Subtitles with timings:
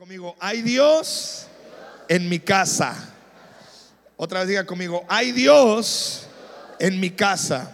[0.00, 1.46] conmigo, hay Dios
[2.08, 2.96] en mi casa.
[4.16, 6.22] Otra vez diga conmigo, hay Dios
[6.78, 7.70] en mi casa.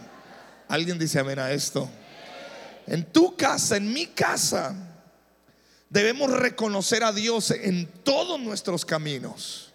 [0.66, 1.88] Alguien dice amén a esto.
[2.88, 4.74] En tu casa, en mi casa,
[5.88, 9.72] debemos reconocer a Dios en todos nuestros caminos.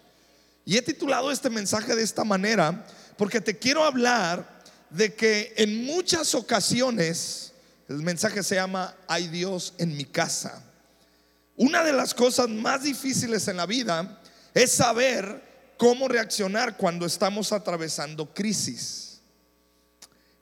[0.66, 2.84] Y he titulado este mensaje de esta manera
[3.16, 7.54] porque te quiero hablar de que en muchas ocasiones,
[7.88, 10.62] el mensaje se llama, hay Dios en mi casa.
[11.62, 14.18] Una de las cosas más difíciles en la vida
[14.52, 19.20] es saber cómo reaccionar cuando estamos atravesando crisis.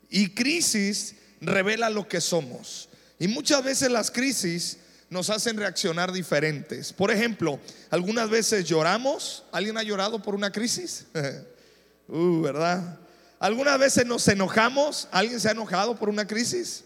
[0.08, 2.88] Y crisis revela lo que somos.
[3.18, 4.78] Y muchas veces las crisis
[5.10, 6.90] nos hacen reaccionar diferentes.
[6.90, 9.44] Por ejemplo, algunas veces lloramos.
[9.52, 11.04] ¿Alguien ha llorado por una crisis?
[12.08, 12.98] uh, ¿verdad?
[13.38, 15.06] Algunas veces nos enojamos.
[15.12, 16.84] ¿Alguien se ha enojado por una crisis?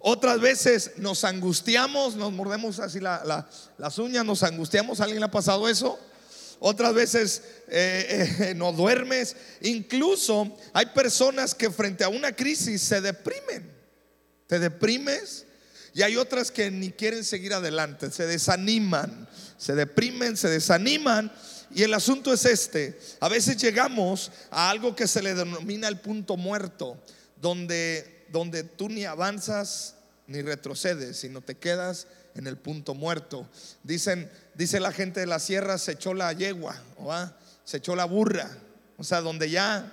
[0.00, 5.00] Otras veces nos angustiamos, nos mordemos así las uñas, nos angustiamos.
[5.00, 5.98] ¿Alguien le ha pasado eso?
[6.58, 9.36] Otras veces eh, eh, no duermes.
[9.60, 13.70] Incluso hay personas que frente a una crisis se deprimen.
[14.46, 15.46] Te deprimes
[15.92, 21.32] y hay otras que ni quieren seguir adelante, se desaniman, se deprimen, se desaniman.
[21.72, 26.00] Y el asunto es este, a veces llegamos a algo que se le denomina el
[26.00, 26.96] punto muerto,
[27.40, 29.94] donde donde tú ni avanzas
[30.26, 33.48] ni retrocedes, sino te quedas en el punto muerto.
[33.82, 36.80] Dicen, dice la gente de la sierra, se echó la yegua,
[37.64, 38.48] se echó la burra,
[38.96, 39.92] o sea, donde ya,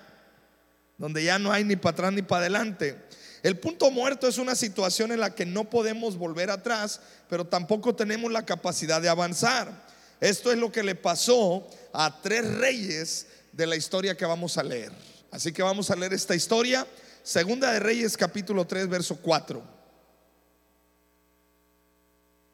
[0.98, 2.98] donde ya no hay ni para atrás ni para adelante.
[3.44, 7.00] El punto muerto es una situación en la que no podemos volver atrás,
[7.30, 9.86] pero tampoco tenemos la capacidad de avanzar.
[10.20, 14.64] Esto es lo que le pasó a tres reyes de la historia que vamos a
[14.64, 14.92] leer.
[15.32, 16.86] Así que vamos a leer esta historia.
[17.28, 19.62] Segunda de Reyes capítulo 3 verso 4.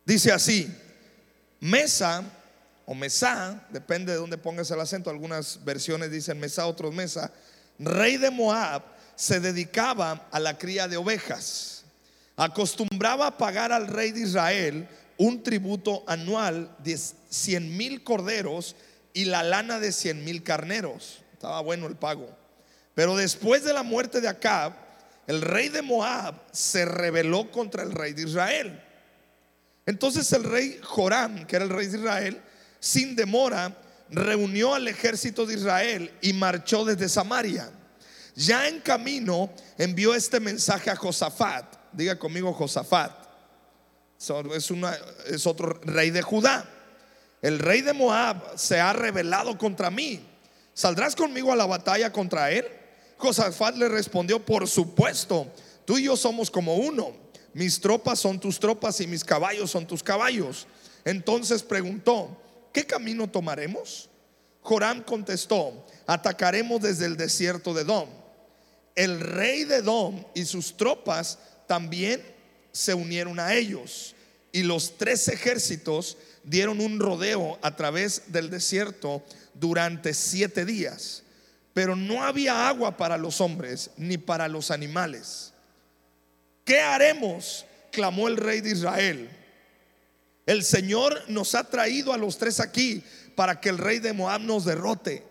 [0.03, 0.67] Dice así,
[1.59, 2.23] Mesa
[2.87, 7.31] o Mesa, depende de dónde pongas el acento, algunas versiones dicen Mesa, otros Mesa,
[7.77, 8.81] rey de Moab,
[9.15, 11.83] se dedicaba a la cría de ovejas.
[12.35, 18.75] Acostumbraba pagar al rey de Israel un tributo anual de 100 mil corderos
[19.13, 21.21] y la lana de 100 mil carneros.
[21.31, 22.42] Estaba bueno el pago.
[22.95, 24.73] Pero después de la muerte de Acab,
[25.25, 28.83] el rey de Moab se rebeló contra el rey de Israel.
[29.85, 32.41] Entonces el rey Joram, que era el rey de Israel,
[32.79, 33.75] sin demora
[34.09, 37.69] reunió al ejército de Israel y marchó desde Samaria.
[38.35, 41.65] Ya en camino envió este mensaje a Josafat.
[41.91, 43.11] Diga conmigo Josafat.
[44.55, 44.71] Es,
[45.27, 46.65] es otro rey de Judá.
[47.41, 50.25] El rey de Moab se ha rebelado contra mí.
[50.73, 52.65] ¿Saldrás conmigo a la batalla contra él?
[53.23, 55.47] Josafat le respondió, por supuesto,
[55.85, 57.15] tú y yo somos como uno.
[57.53, 60.67] Mis tropas son tus tropas y mis caballos son tus caballos.
[61.05, 62.37] Entonces preguntó,
[62.73, 64.09] ¿qué camino tomaremos?
[64.61, 68.09] Joram contestó, atacaremos desde el desierto de Dom.
[68.93, 72.21] El rey de Dom y sus tropas también
[72.73, 74.15] se unieron a ellos.
[74.51, 79.23] Y los tres ejércitos dieron un rodeo a través del desierto
[79.53, 81.23] durante siete días
[81.73, 85.53] pero no había agua para los hombres ni para los animales.
[86.63, 87.65] ¿Qué haremos?
[87.91, 89.29] clamó el rey de Israel.
[90.45, 93.03] El Señor nos ha traído a los tres aquí
[93.35, 95.23] para que el rey de Moab nos derrote.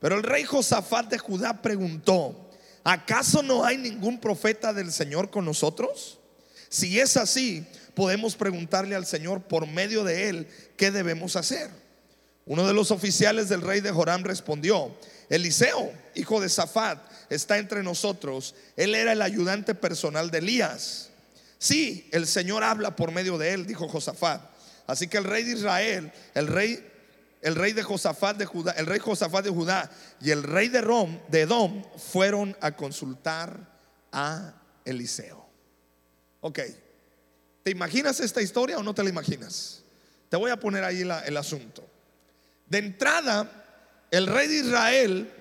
[0.00, 2.50] Pero el rey Josafat de Judá preguntó,
[2.82, 6.18] ¿acaso no hay ningún profeta del Señor con nosotros?
[6.68, 11.70] Si es así, podemos preguntarle al Señor por medio de él qué debemos hacer.
[12.48, 14.96] Uno de los oficiales del rey de Joram respondió,
[15.28, 16.98] Eliseo, hijo de Safat,
[17.28, 18.54] está entre nosotros.
[18.74, 21.10] Él era el ayudante personal de Elías.
[21.58, 24.40] Sí, el Señor habla por medio de él, dijo Josafat.
[24.86, 26.82] Así que el rey de Israel, el rey,
[27.42, 29.90] el rey de Josafat de Judá, el rey Josafat de Judá
[30.22, 33.58] y el rey de Rom, de Edom, fueron a consultar
[34.10, 34.54] a
[34.86, 35.46] Eliseo.
[36.40, 36.60] Ok,
[37.62, 39.82] ¿te imaginas esta historia o no te la imaginas?
[40.30, 41.87] Te voy a poner ahí el asunto.
[42.68, 43.50] De entrada,
[44.10, 45.32] el rey de Israel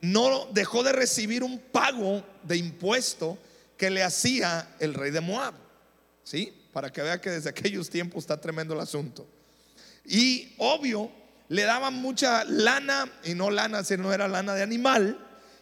[0.00, 3.38] no dejó de recibir un pago de impuesto
[3.76, 5.54] que le hacía el rey de Moab.
[6.24, 6.52] ¿Sí?
[6.72, 9.26] Para que vea que desde aquellos tiempos está tremendo el asunto.
[10.04, 11.10] Y obvio,
[11.48, 15.18] le daban mucha lana, y no lana, sino era lana de animal,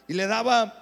[0.07, 0.81] y le daba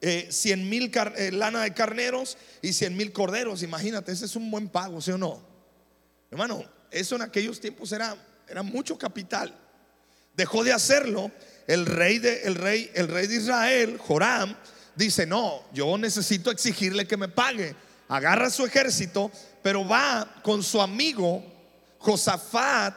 [0.00, 3.62] eh, 100 mil eh, lana de carneros y 100 mil corderos.
[3.62, 5.42] Imagínate, ese es un buen pago, ¿sí o no?
[6.30, 8.16] Hermano, eso en aquellos tiempos era
[8.48, 9.54] era mucho capital.
[10.34, 11.30] Dejó de hacerlo.
[11.66, 14.54] El rey de, el rey, el rey de Israel, Joram,
[14.94, 17.74] dice, no, yo necesito exigirle que me pague.
[18.08, 19.32] Agarra su ejército,
[19.62, 21.44] pero va con su amigo
[21.98, 22.94] Josafat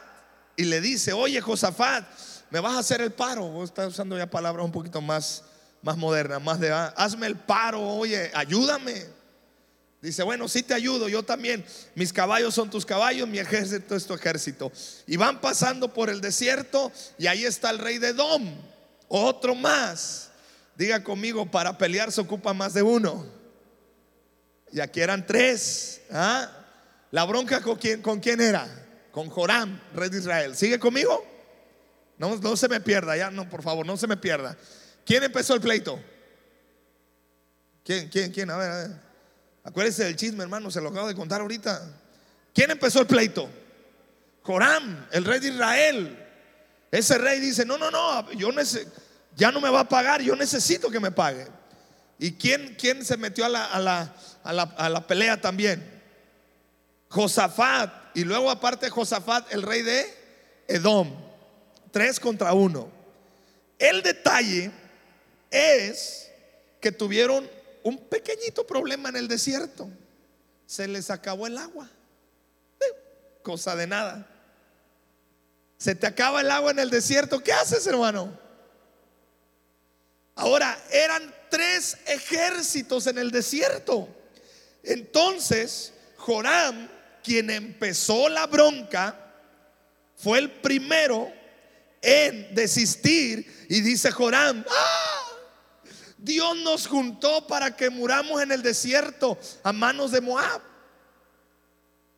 [0.56, 2.04] y le dice, oye Josafat,
[2.50, 3.48] me vas a hacer el paro.
[3.48, 5.42] Vos estás usando ya palabras un poquito más,
[5.82, 9.19] más modernas, más de, ah, hazme el paro, oye, ayúdame.
[10.00, 11.64] Dice, bueno, sí te ayudo, yo también.
[11.94, 14.72] Mis caballos son tus caballos, mi ejército es tu ejército.
[15.06, 18.50] Y van pasando por el desierto y ahí está el rey de Dom,
[19.08, 20.30] otro más.
[20.74, 23.26] Diga conmigo, para pelear se ocupa más de uno.
[24.72, 26.00] Y aquí eran tres.
[26.10, 26.50] ¿ah?
[27.10, 28.66] La bronca con quién, con quién era?
[29.12, 30.56] Con Joram, rey de Israel.
[30.56, 31.26] ¿Sigue conmigo?
[32.16, 34.56] No, no se me pierda, ya no, por favor, no se me pierda.
[35.04, 36.00] ¿Quién empezó el pleito?
[37.84, 38.50] ¿Quién, quién, quién?
[38.50, 39.09] A ver, a ver.
[39.62, 41.82] Acuérdese del chisme, hermano, se lo acabo de contar ahorita.
[42.54, 43.48] ¿Quién empezó el pleito?
[44.42, 46.26] Joram, el rey de Israel.
[46.90, 48.50] Ese rey dice, no, no, no, yo
[49.36, 51.46] ya no me va a pagar, yo necesito que me pague.
[52.18, 56.02] ¿Y quién, quién se metió a la, a, la, a, la, a la pelea también?
[57.08, 57.92] Josafat.
[58.14, 60.06] Y luego aparte Josafat, el rey de
[60.68, 61.14] Edom.
[61.90, 62.90] Tres contra uno.
[63.78, 64.70] El detalle
[65.50, 66.30] es
[66.80, 67.48] que tuvieron
[67.82, 69.88] un pequeñito problema en el desierto.
[70.66, 71.90] Se les acabó el agua.
[73.42, 74.26] Cosa de nada.
[75.78, 77.42] Se te acaba el agua en el desierto.
[77.42, 78.38] ¿Qué haces, hermano?
[80.34, 84.08] Ahora, eran tres ejércitos en el desierto.
[84.82, 86.88] Entonces, Joram,
[87.22, 89.16] quien empezó la bronca,
[90.16, 91.32] fue el primero
[92.02, 93.66] en desistir.
[93.68, 95.19] Y dice Joram, ¡ah!
[96.22, 100.60] Dios nos juntó para que muramos en el desierto a manos de Moab.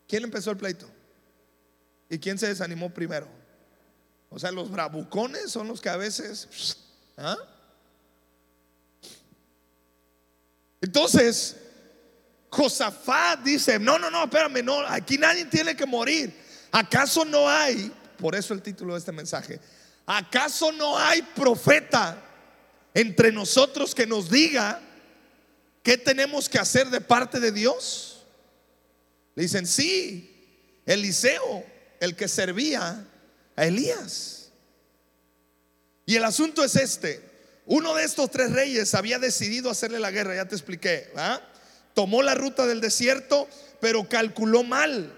[0.08, 0.86] ¿Quién empezó el pleito?
[2.08, 3.28] ¿Y quién se desanimó primero?
[4.28, 6.76] O sea, los bravucones son los que a veces...
[7.16, 7.36] ¿ah?
[10.80, 11.56] Entonces,
[12.50, 16.36] Josafat dice, no, no, no, espérame, no, aquí nadie tiene que morir.
[16.72, 19.60] ¿Acaso no hay, por eso el título de este mensaje,
[20.04, 22.31] ¿acaso no hay profeta
[22.94, 24.80] entre nosotros que nos diga
[25.82, 28.24] qué tenemos que hacer de parte de Dios?
[29.34, 31.64] Le dicen, sí, Eliseo,
[32.00, 33.06] el que servía
[33.56, 34.50] a Elías.
[36.04, 37.30] Y el asunto es este.
[37.64, 41.10] Uno de estos tres reyes había decidido hacerle la guerra, ya te expliqué.
[41.94, 43.48] Tomó la ruta del desierto,
[43.80, 45.14] pero calculó mal.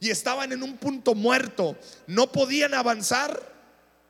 [0.00, 1.76] Y estaban en un punto muerto.
[2.06, 3.40] No podían avanzar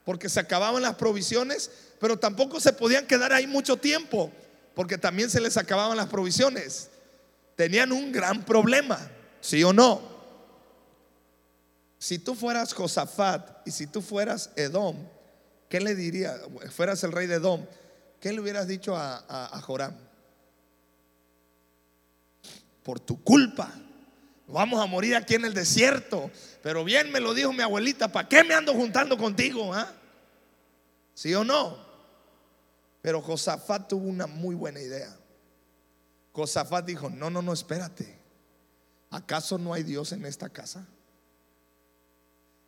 [0.04, 4.32] porque se acababan las provisiones pero tampoco se podían quedar ahí mucho tiempo,
[4.74, 6.88] porque también se les acababan las provisiones.
[7.54, 8.98] Tenían un gran problema,
[9.42, 10.00] ¿sí o no?
[11.98, 14.96] Si tú fueras Josafat y si tú fueras Edom,
[15.68, 16.40] ¿qué le dirías?
[16.70, 17.66] Fueras el rey de Edom,
[18.18, 19.94] ¿qué le hubieras dicho a, a Joram?
[22.82, 23.70] Por tu culpa.
[24.46, 26.30] Vamos a morir aquí en el desierto.
[26.62, 29.74] Pero bien me lo dijo mi abuelita, ¿para qué me ando juntando contigo?
[29.74, 29.92] Ah?
[31.12, 31.89] ¿Sí o no?
[33.02, 35.16] Pero Josafat tuvo una muy buena idea.
[36.32, 38.18] Josafat dijo, no, no, no, espérate.
[39.10, 40.86] ¿Acaso no hay Dios en esta casa?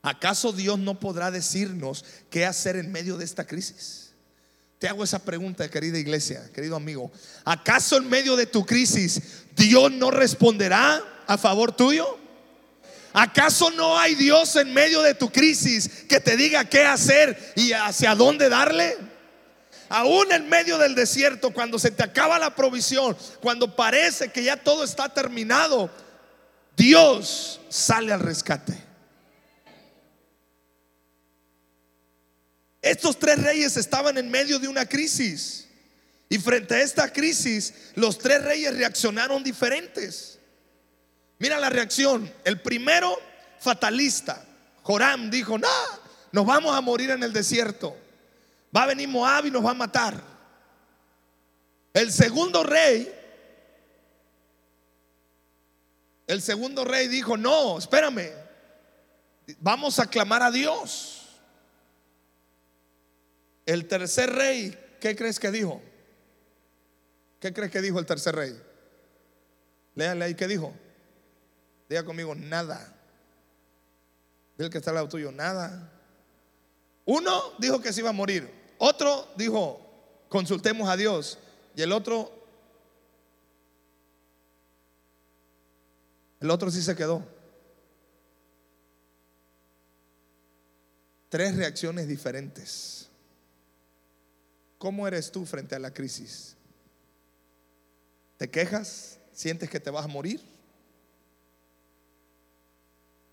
[0.03, 4.11] ¿Acaso Dios no podrá decirnos qué hacer en medio de esta crisis?
[4.81, 7.13] Te hago esa pregunta, querida iglesia, querido amigo.
[7.45, 12.19] ¿Acaso en medio de tu crisis Dios no responderá a favor tuyo?
[13.13, 17.73] ¿Acaso no hay Dios en medio de tu crisis que te diga qué hacer y
[17.73, 18.97] hacia dónde darle?
[19.93, 24.57] Aún en medio del desierto, cuando se te acaba la provisión, cuando parece que ya
[24.57, 25.91] todo está terminado,
[26.75, 28.73] Dios sale al rescate.
[32.81, 35.69] Estos tres reyes estaban en medio de una crisis.
[36.31, 40.39] Y frente a esta crisis, los tres reyes reaccionaron diferentes.
[41.39, 42.33] Mira la reacción.
[42.45, 43.15] El primero,
[43.61, 44.43] fatalista.
[44.85, 45.69] Joram dijo, no,
[46.33, 47.95] nos vamos a morir en el desierto.
[48.75, 50.33] Va a venir Moab y nos va a matar.
[51.93, 53.13] El segundo rey,
[56.27, 58.33] el segundo rey dijo, no, espérame,
[59.61, 61.41] vamos a clamar a Dios.
[63.67, 65.83] El tercer rey, ¿qué crees que dijo?
[67.39, 68.59] ¿Qué crees que dijo el tercer rey?
[69.95, 70.75] Léale ahí, ¿qué dijo?
[71.89, 72.97] Diga conmigo, nada.
[74.57, 75.93] Dile que está al lado tuyo, nada.
[77.05, 78.62] Uno dijo que se iba a morir.
[78.85, 79.81] Otro dijo,
[80.29, 81.39] consultemos a Dios.
[81.77, 82.33] Y el otro,
[86.41, 87.25] el otro sí se quedó.
[91.29, 93.09] Tres reacciones diferentes.
[94.79, 96.57] ¿Cómo eres tú frente a la crisis?
[98.37, 99.21] ¿Te quejas?
[99.33, 100.41] ¿Sientes que te vas a morir?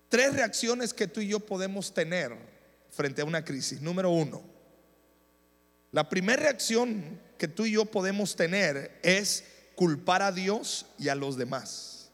[0.08, 2.36] tres reacciones que tú y yo podemos tener
[2.90, 3.80] frente a una crisis.
[3.80, 4.42] Número uno,
[5.92, 9.44] la primera reacción que tú y yo podemos tener es
[9.74, 12.10] culpar a Dios y a los demás.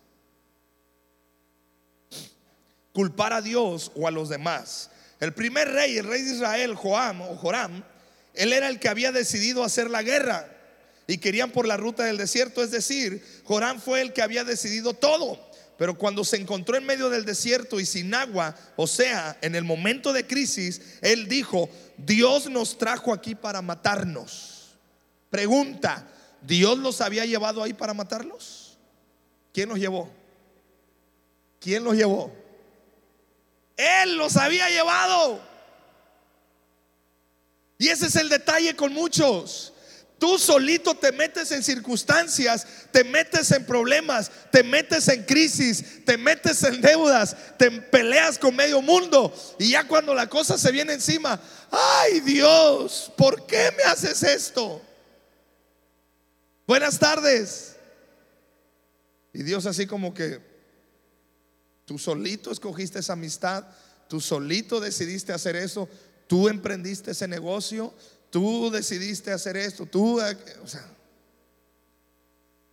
[2.93, 4.91] Culpar a Dios o a los demás.
[5.21, 7.85] El primer rey, el rey de Israel, Joam o Joram,
[8.35, 10.49] él era el que había decidido hacer la guerra
[11.07, 14.95] y querían por la ruta del desierto, es decir, Joram fue el que había decidido
[14.95, 15.46] todo.
[15.77, 19.65] Pero cuando se encontró en medio del desierto y sin agua, o sea, en el
[19.65, 21.69] momento de crisis, él dijo,
[21.99, 24.77] Dios nos trajo aquí para matarnos.
[25.29, 26.09] Pregunta,
[26.41, 28.79] ¿Dios los había llevado ahí para matarlos?
[29.53, 30.11] ¿Quién los llevó?
[31.61, 32.33] ¿Quién los llevó?
[33.77, 35.41] Él los había llevado.
[37.79, 39.73] Y ese es el detalle con muchos.
[40.19, 46.17] Tú solito te metes en circunstancias, te metes en problemas, te metes en crisis, te
[46.17, 49.35] metes en deudas, te peleas con medio mundo.
[49.59, 51.39] Y ya cuando la cosa se viene encima,
[51.71, 54.81] ay Dios, ¿por qué me haces esto?
[56.67, 57.77] Buenas tardes.
[59.35, 60.41] Y Dios así como que,
[61.85, 63.65] tú solito escogiste esa amistad,
[64.09, 65.91] tú solito decidiste hacer eso,
[66.27, 67.93] tú emprendiste ese negocio,
[68.31, 70.87] tú decidiste hacer esto, tú, o sea,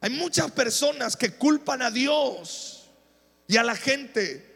[0.02, 2.90] hay muchas personas que culpan a Dios
[3.48, 4.52] y a la gente.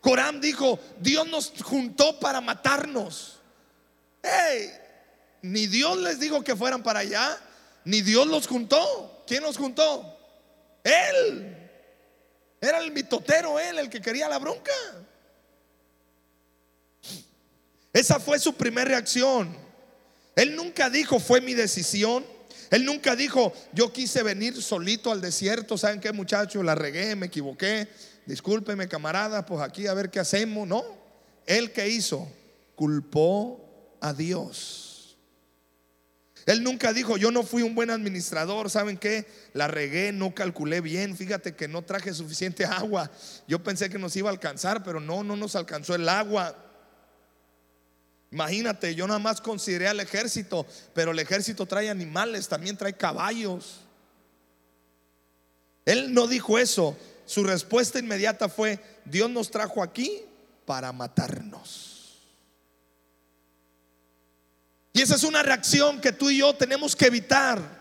[0.00, 3.38] Corán dijo, Dios nos juntó para matarnos.
[4.22, 4.70] Hey,
[5.40, 7.38] ni Dios les dijo que fueran para allá,
[7.84, 9.24] ni Dios los juntó.
[9.26, 10.18] ¿Quién los juntó?
[10.84, 11.56] Él.
[12.60, 14.72] Era el mitotero, él, el que quería la bronca.
[17.92, 19.56] Esa fue su primera reacción.
[20.36, 22.24] Él nunca dijo, fue mi decisión.
[22.70, 25.76] Él nunca dijo, yo quise venir solito al desierto.
[25.76, 26.64] ¿Saben qué, muchachos?
[26.64, 27.88] La regué, me equivoqué.
[28.26, 30.68] Discúlpeme, camarada, pues aquí a ver qué hacemos.
[30.68, 30.84] No.
[31.46, 32.28] Él que hizo,
[32.76, 34.90] culpó a Dios.
[36.46, 39.26] Él nunca dijo, yo no fui un buen administrador, ¿saben qué?
[39.52, 43.10] La regué, no calculé bien, fíjate que no traje suficiente agua.
[43.46, 46.56] Yo pensé que nos iba a alcanzar, pero no, no nos alcanzó el agua.
[48.32, 53.80] Imagínate, yo nada más consideré al ejército, pero el ejército trae animales, también trae caballos.
[55.84, 56.96] Él no dijo eso.
[57.26, 60.22] Su respuesta inmediata fue, Dios nos trajo aquí
[60.64, 61.90] para matarnos.
[64.92, 67.80] Y esa es una reacción que tú y yo tenemos que evitar.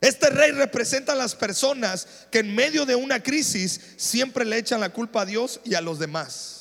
[0.00, 4.80] Este rey representa a las personas que en medio de una crisis siempre le echan
[4.80, 6.59] la culpa a Dios y a los demás.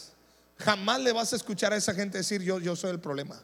[0.60, 3.42] Jamás le vas a escuchar a esa gente decir yo, yo soy el problema.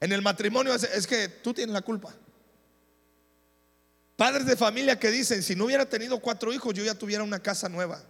[0.00, 2.12] En el matrimonio es, que tú tienes la culpa.
[4.16, 7.38] Padres de familia que dicen, si no hubiera tenido cuatro hijos, yo ya tuviera una
[7.38, 8.02] casa nueva.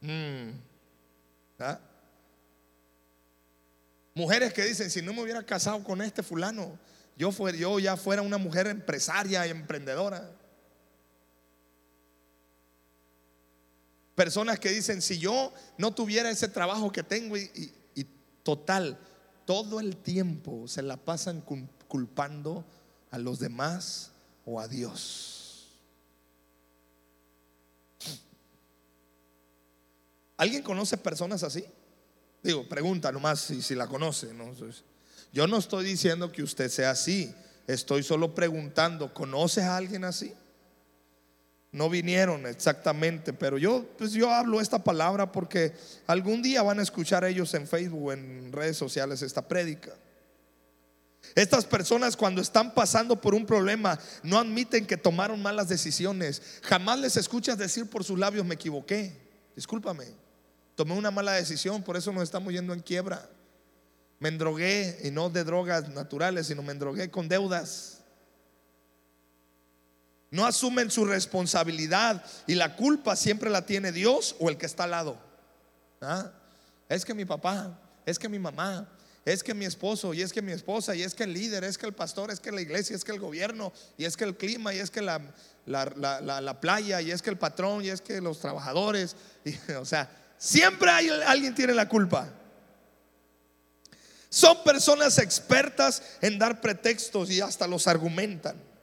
[0.00, 0.50] Mm.
[1.58, 1.80] ¿Ah?
[4.14, 6.78] Mujeres que dicen, si no me hubiera casado con este fulano,
[7.16, 10.30] yo, yo ya fuera una mujer empresaria y emprendedora.
[14.14, 17.72] Personas que dicen, si yo no tuviera ese trabajo que tengo y,
[18.42, 18.98] total,
[19.44, 21.42] todo el tiempo se la pasan
[21.88, 22.64] culpando
[23.10, 24.12] a los demás
[24.44, 25.80] o a Dios.
[30.36, 31.64] ¿Alguien conoce personas así?
[32.42, 34.28] Digo, pregunta nomás si, si la conoce.
[35.32, 37.34] Yo no estoy diciendo que usted sea así,
[37.66, 40.34] estoy solo preguntando, ¿conoces a alguien así?
[41.74, 45.72] No vinieron exactamente, pero yo pues yo hablo esta palabra porque
[46.06, 49.90] algún día van a escuchar ellos en Facebook, en redes sociales esta prédica.
[51.34, 56.60] Estas personas cuando están pasando por un problema no admiten que tomaron malas decisiones.
[56.62, 59.12] Jamás les escuchas decir por sus labios me equivoqué.
[59.56, 60.04] Discúlpame.
[60.76, 63.28] Tomé una mala decisión, por eso nos estamos yendo en quiebra.
[64.20, 67.93] Me endrogué y no de drogas naturales, sino me endrogué con deudas
[70.34, 74.82] no asumen su responsabilidad y la culpa siempre la tiene Dios o el que está
[74.82, 75.16] al lado.
[76.00, 76.32] ¿Ah?
[76.88, 78.88] Es que mi papá, es que mi mamá,
[79.24, 81.78] es que mi esposo, y es que mi esposa, y es que el líder, es
[81.78, 84.36] que el pastor, es que la iglesia, es que el gobierno, y es que el
[84.36, 85.20] clima, y es que la,
[85.66, 89.14] la, playa, y es que el patrón, y es que los trabajadores.
[89.78, 92.28] o sea, siempre hay, alguien tiene la culpa.
[94.30, 98.73] Son personas expertas en dar pretextos y hasta los argumentan.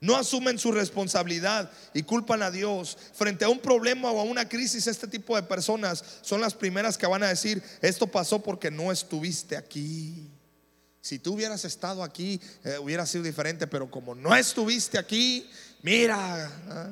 [0.00, 2.96] No asumen su responsabilidad y culpan a Dios.
[3.14, 6.96] Frente a un problema o a una crisis, este tipo de personas son las primeras
[6.96, 10.30] que van a decir, esto pasó porque no estuviste aquí.
[11.00, 15.48] Si tú hubieras estado aquí, eh, hubiera sido diferente, pero como no estuviste aquí,
[15.82, 16.46] mira.
[16.68, 16.90] ¿ah?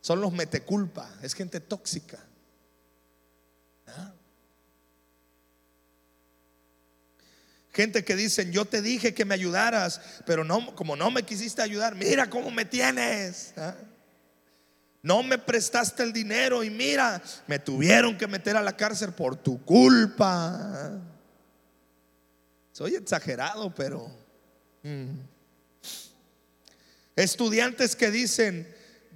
[0.00, 2.18] Son los meteculpa, es gente tóxica.
[3.86, 4.12] ¿Ah?
[7.72, 11.62] Gente que dicen, yo te dije que me ayudaras, pero no, como no me quisiste
[11.62, 13.54] ayudar, mira cómo me tienes.
[13.56, 13.74] ¿Ah?
[15.02, 19.36] No me prestaste el dinero y mira, me tuvieron que meter a la cárcel por
[19.36, 21.00] tu culpa.
[22.72, 24.10] Soy exagerado, pero...
[24.82, 25.10] Mm.
[27.16, 28.66] Estudiantes que dicen,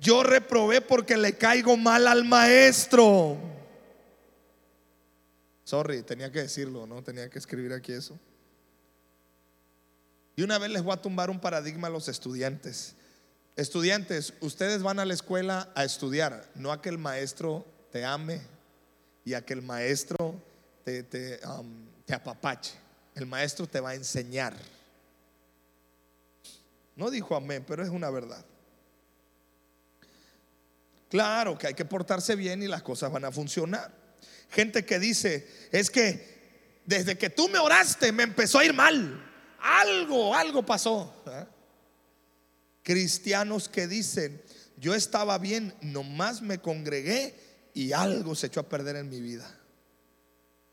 [0.00, 3.38] yo reprobé porque le caigo mal al maestro.
[5.64, 8.18] Sorry, tenía que decirlo, no tenía que escribir aquí eso.
[10.36, 12.94] Y una vez les voy a tumbar un paradigma a los estudiantes.
[13.56, 18.42] Estudiantes, ustedes van a la escuela a estudiar, no a que el maestro te ame
[19.24, 20.38] y a que el maestro
[20.84, 22.74] te, um, te apapache.
[23.14, 24.54] El maestro te va a enseñar.
[26.96, 28.44] No dijo amén, pero es una verdad.
[31.08, 33.90] Claro que hay que portarse bien y las cosas van a funcionar.
[34.50, 39.25] Gente que dice, es que desde que tú me oraste me empezó a ir mal.
[39.66, 41.12] Algo, algo pasó.
[42.82, 44.40] Cristianos que dicen,
[44.76, 47.34] yo estaba bien, nomás me congregué
[47.74, 49.58] y algo se echó a perder en mi vida.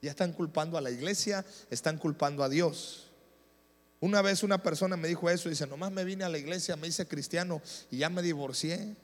[0.02, 3.10] Ya están culpando a la iglesia, están culpando a Dios.
[4.00, 6.88] Una vez una persona me dijo eso, dice, nomás me vine a la iglesia, me
[6.88, 8.96] hice cristiano y ya me divorcié.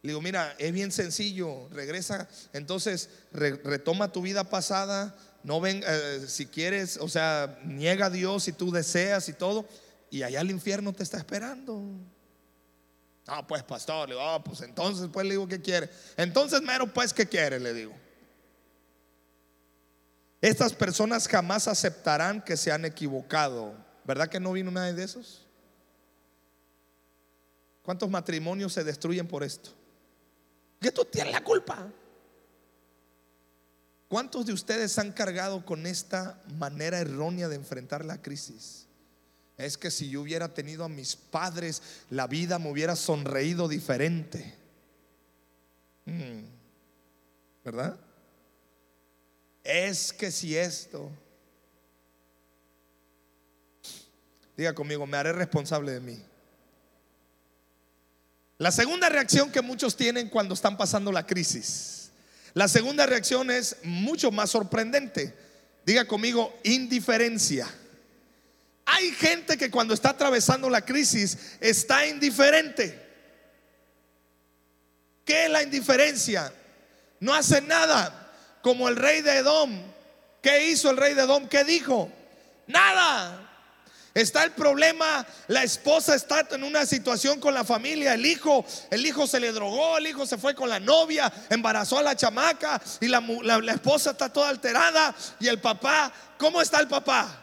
[0.00, 6.24] Le digo, mira, es bien sencillo, regresa, entonces retoma tu vida pasada, no ven, eh,
[6.26, 9.66] si quieres, o sea, niega a Dios si tú deseas y todo,
[10.10, 11.82] y allá el infierno te está esperando.
[13.26, 15.88] Ah, pues pastor, le digo, ah, pues entonces pues le digo, ¿qué quiere?
[16.16, 17.60] Entonces, mero, pues, ¿qué quiere?
[17.60, 17.94] Le digo.
[20.40, 23.74] Estas personas jamás aceptarán que se han equivocado.
[24.04, 25.46] ¿Verdad que no vino nadie de esos?
[27.82, 29.70] ¿Cuántos matrimonios se destruyen por esto?
[30.84, 31.90] que tú tienes la culpa.
[34.14, 38.86] ¿Cuántos de ustedes han cargado con esta manera errónea de enfrentar la crisis?
[39.56, 44.54] Es que si yo hubiera tenido a mis padres, la vida me hubiera sonreído diferente.
[46.04, 46.44] Mm.
[47.64, 47.98] ¿Verdad?
[49.64, 51.10] Es que si esto,
[54.56, 56.22] diga conmigo, me haré responsable de mí.
[58.58, 62.03] La segunda reacción que muchos tienen cuando están pasando la crisis.
[62.54, 65.34] La segunda reacción es mucho más sorprendente.
[65.84, 67.68] Diga conmigo, indiferencia.
[68.86, 73.02] Hay gente que cuando está atravesando la crisis está indiferente.
[75.24, 76.52] ¿Qué es la indiferencia?
[77.20, 78.20] No hace nada.
[78.62, 79.82] Como el rey de Edom.
[80.40, 81.48] ¿Qué hizo el rey de Edom?
[81.48, 82.10] ¿Qué dijo?
[82.66, 83.43] Nada.
[84.14, 89.04] Está el problema, la esposa está en una situación con la familia, el hijo, el
[89.04, 92.80] hijo se le drogó, el hijo se fue con la novia, embarazó a la chamaca
[93.00, 97.40] y la, la esposa está toda alterada y el papá, ¿cómo está el papá?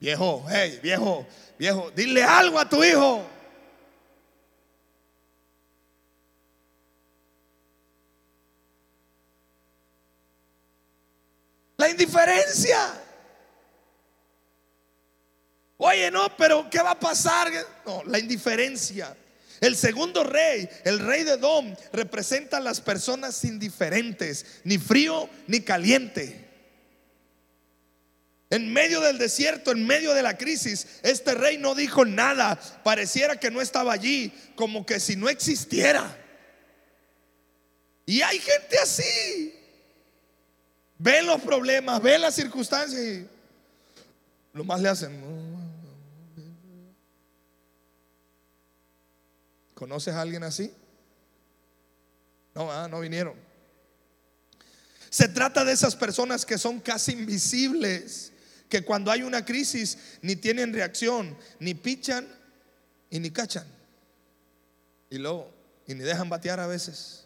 [0.00, 1.24] Viejo, hey, viejo,
[1.56, 3.24] viejo, dile algo a tu hijo.
[11.84, 12.94] La indiferencia.
[15.76, 17.52] Oye, no, pero ¿qué va a pasar?
[17.84, 19.14] No, la indiferencia.
[19.60, 25.60] El segundo rey, el rey de Dom, representa a las personas indiferentes, ni frío ni
[25.60, 26.48] caliente.
[28.48, 32.58] En medio del desierto, en medio de la crisis, este rey no dijo nada.
[32.82, 36.16] Pareciera que no estaba allí, como que si no existiera.
[38.06, 39.53] Y hay gente así.
[40.98, 43.26] Ven los problemas, ven las circunstancias y
[44.52, 45.34] lo más le hacen.
[49.74, 50.72] ¿Conoces a alguien así?
[52.54, 53.34] No, ah, no vinieron.
[55.10, 58.32] Se trata de esas personas que son casi invisibles,
[58.68, 62.26] que cuando hay una crisis ni tienen reacción, ni pichan
[63.10, 63.66] y ni cachan.
[65.10, 65.52] Y luego,
[65.86, 67.23] y ni dejan batear a veces.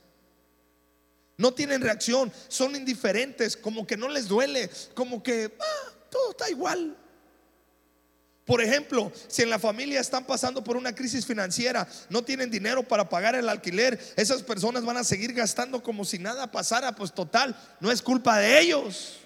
[1.38, 6.50] No tienen reacción, son indiferentes, como que no les duele, como que ah, todo está
[6.50, 6.96] igual.
[8.44, 12.82] Por ejemplo, si en la familia están pasando por una crisis financiera, no tienen dinero
[12.82, 17.12] para pagar el alquiler, esas personas van a seguir gastando como si nada pasara, pues
[17.12, 19.18] total, no es culpa de ellos.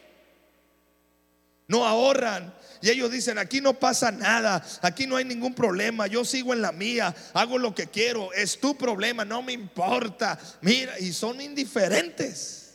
[1.68, 6.25] No ahorran, y ellos dicen, aquí no pasa nada, aquí no hay ningún problema, yo
[6.25, 10.37] sigo en la mía, hago lo que quiero, es tu problema, no me importa.
[10.62, 12.75] Mira, y son indiferentes.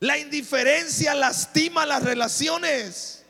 [0.00, 3.22] La indiferencia lastima las relaciones.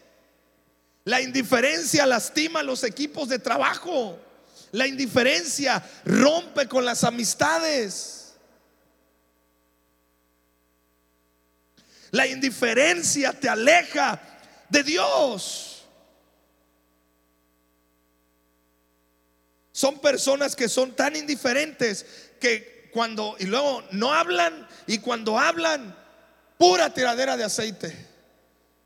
[1.04, 4.20] La indiferencia lastima los equipos de trabajo.
[4.70, 8.34] La indiferencia rompe con las amistades.
[12.12, 14.35] La indiferencia te aleja
[14.68, 15.84] de Dios.
[19.72, 22.06] Son personas que son tan indiferentes
[22.40, 25.94] que cuando, y luego no hablan, y cuando hablan,
[26.56, 27.94] pura tiradera de aceite.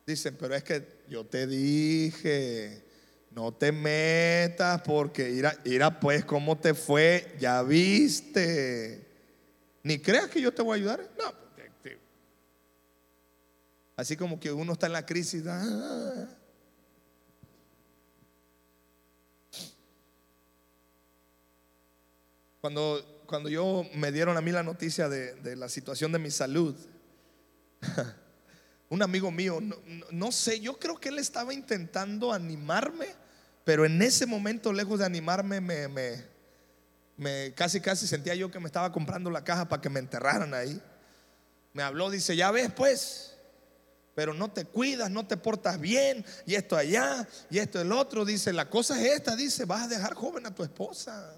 [0.05, 2.83] Dicen, pero es que yo te dije,
[3.31, 9.07] no te metas porque irá, irá pues cómo te fue, ya viste.
[9.85, 11.09] Ni creas que yo te voy a ayudar.
[11.17, 11.33] No.
[14.01, 15.45] Así como que uno está en la crisis.
[15.47, 16.27] Ah.
[22.63, 26.31] Cuando, cuando yo me dieron a mí la noticia de, de la situación de mi
[26.31, 26.75] salud,
[28.89, 29.61] un amigo mío,
[30.11, 33.09] no, sé, yo creo que él estaba intentando animarme,
[33.65, 35.89] pero en ese momento, lejos de animarme, me,
[37.19, 40.55] me, casi casi sentía yo que me estaba comprando la caja para que me enterraran
[40.55, 40.81] ahí.
[41.75, 43.30] Me habló, dice, ya ves pues,
[44.15, 48.25] pero no te cuidas, no te portas bien, y esto allá, y esto el otro,
[48.25, 51.35] dice, la cosa es esta, dice, vas a dejar joven a tu esposa.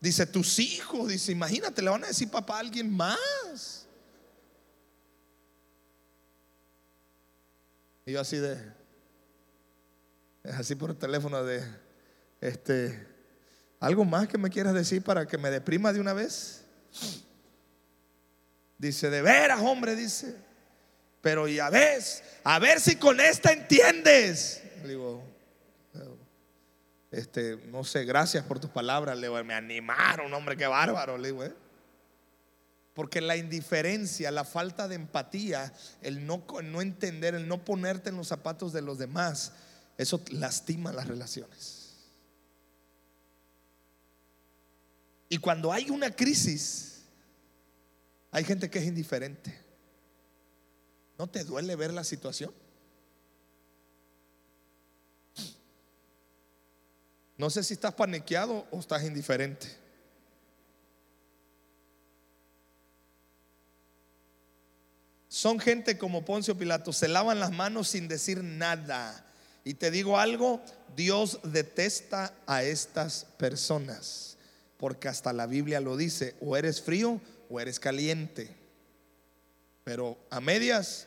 [0.00, 3.86] Dice, tus hijos, dice, imagínate, le van a decir papá a alguien más.
[8.06, 8.58] Y yo así de,
[10.44, 11.62] así por el teléfono de,
[12.40, 13.06] este,
[13.78, 16.64] ¿algo más que me quieras decir para que me deprima de una vez?
[18.80, 20.34] Dice, de veras, hombre, dice,
[21.20, 22.02] pero y a ver,
[22.44, 24.62] a ver si con esta entiendes.
[24.82, 25.22] Le digo,
[27.10, 31.44] este, no sé, gracias por tus palabras, le me animaron, hombre, qué bárbaro, le digo,
[31.44, 31.54] ¿eh?
[32.94, 38.16] Porque la indiferencia, la falta de empatía, el no, no entender, el no ponerte en
[38.16, 39.52] los zapatos de los demás,
[39.98, 41.98] eso lastima las relaciones.
[45.28, 46.89] Y cuando hay una crisis,
[48.30, 49.56] hay gente que es indiferente.
[51.18, 52.52] ¿No te duele ver la situación?
[57.36, 59.66] No sé si estás paniqueado o estás indiferente.
[65.28, 69.24] Son gente como Poncio Pilato, se lavan las manos sin decir nada.
[69.64, 70.60] Y te digo algo,
[70.96, 74.36] Dios detesta a estas personas,
[74.76, 78.56] porque hasta la Biblia lo dice, o eres frío o eres caliente.
[79.84, 81.06] Pero a medias.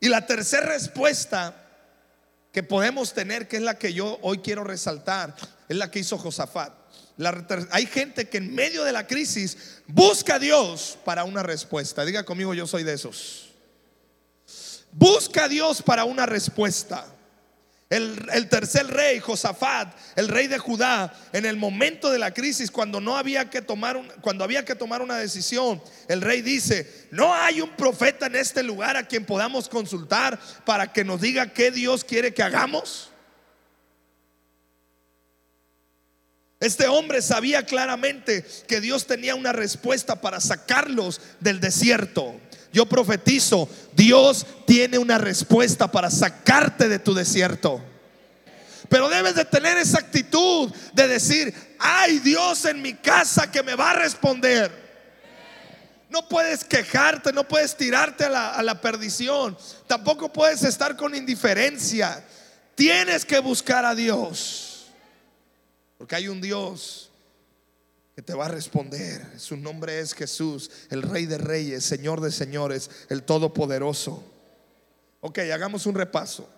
[0.00, 1.54] Y la tercera respuesta
[2.52, 5.34] que podemos tener, que es la que yo hoy quiero resaltar,
[5.68, 6.72] es la que hizo Josafat.
[7.70, 12.04] hay gente que en medio de la crisis busca a Dios para una respuesta.
[12.04, 13.50] Diga conmigo, yo soy de esos.
[14.92, 17.06] Busca a Dios para una respuesta.
[17.88, 23.00] El, tercer rey, Josafat, el rey de Judá, en el momento de la crisis, cuando
[23.00, 27.60] no había que tomar cuando había que tomar una decisión, el rey dice: No hay
[27.60, 32.02] un profeta en este lugar a quien podamos consultar para que nos diga qué Dios
[32.02, 33.10] quiere que hagamos.
[36.58, 42.40] Este hombre sabía claramente que Dios tenía una respuesta para sacarlos del desierto.
[42.76, 47.82] Yo profetizo, Dios tiene una respuesta para sacarte de tu desierto.
[48.90, 53.76] Pero debes de tener esa actitud de decir, hay Dios en mi casa que me
[53.76, 54.70] va a responder.
[56.10, 59.56] No puedes quejarte, no puedes tirarte a la, a la, perdición.
[59.86, 62.22] Tampoco puedes estar con indiferencia.
[62.74, 64.88] Tienes que buscar a Dios.
[65.96, 67.05] Porque hay un Dios
[68.16, 69.38] que te va a responder.
[69.38, 74.24] Su nombre es Jesús, el Rey de Reyes, Señor de Señores, el Todopoderoso.
[75.20, 76.48] Ok, hagamos un repaso.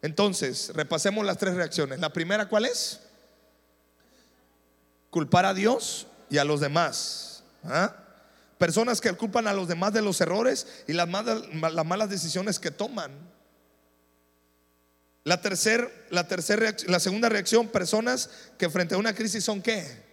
[0.00, 2.00] Entonces, repasemos las tres reacciones.
[2.00, 3.00] La primera, ¿cuál es?
[5.10, 7.42] Culpar a Dios y a los demás.
[7.64, 7.94] ¿Ah?
[8.56, 11.42] Personas que culpan a los demás de los errores y las malas,
[11.74, 13.12] las malas decisiones que toman.
[15.24, 15.42] La,
[16.08, 16.26] la,
[16.86, 20.05] la segunda reacción, personas que frente a una crisis son qué?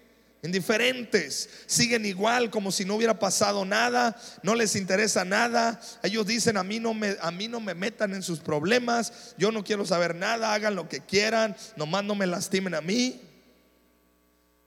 [0.44, 5.80] Indiferentes, siguen igual como si no hubiera pasado nada, no les interesa nada.
[6.04, 9.52] Ellos dicen, a mí no me, a mí no me metan en sus problemas, yo
[9.52, 13.22] no quiero saber nada, hagan lo que quieran, nomás no me lastimen a mí.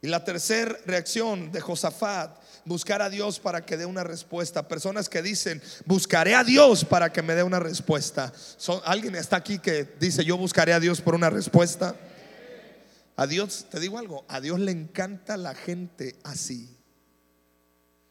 [0.02, 4.68] Y la tercera reacción de Josafat, buscar a Dios para que dé una respuesta.
[4.68, 8.32] Personas que dicen, buscaré a Dios para que me dé una respuesta.
[8.56, 11.96] Son, ¿Alguien está aquí que dice, yo buscaré a Dios por una respuesta?
[13.16, 16.68] A Dios, te digo algo, a Dios le encanta la gente así.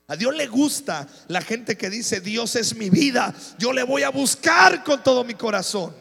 [0.07, 4.03] A Dios le gusta la gente que dice, Dios es mi vida, yo le voy
[4.03, 5.95] a buscar con todo mi corazón.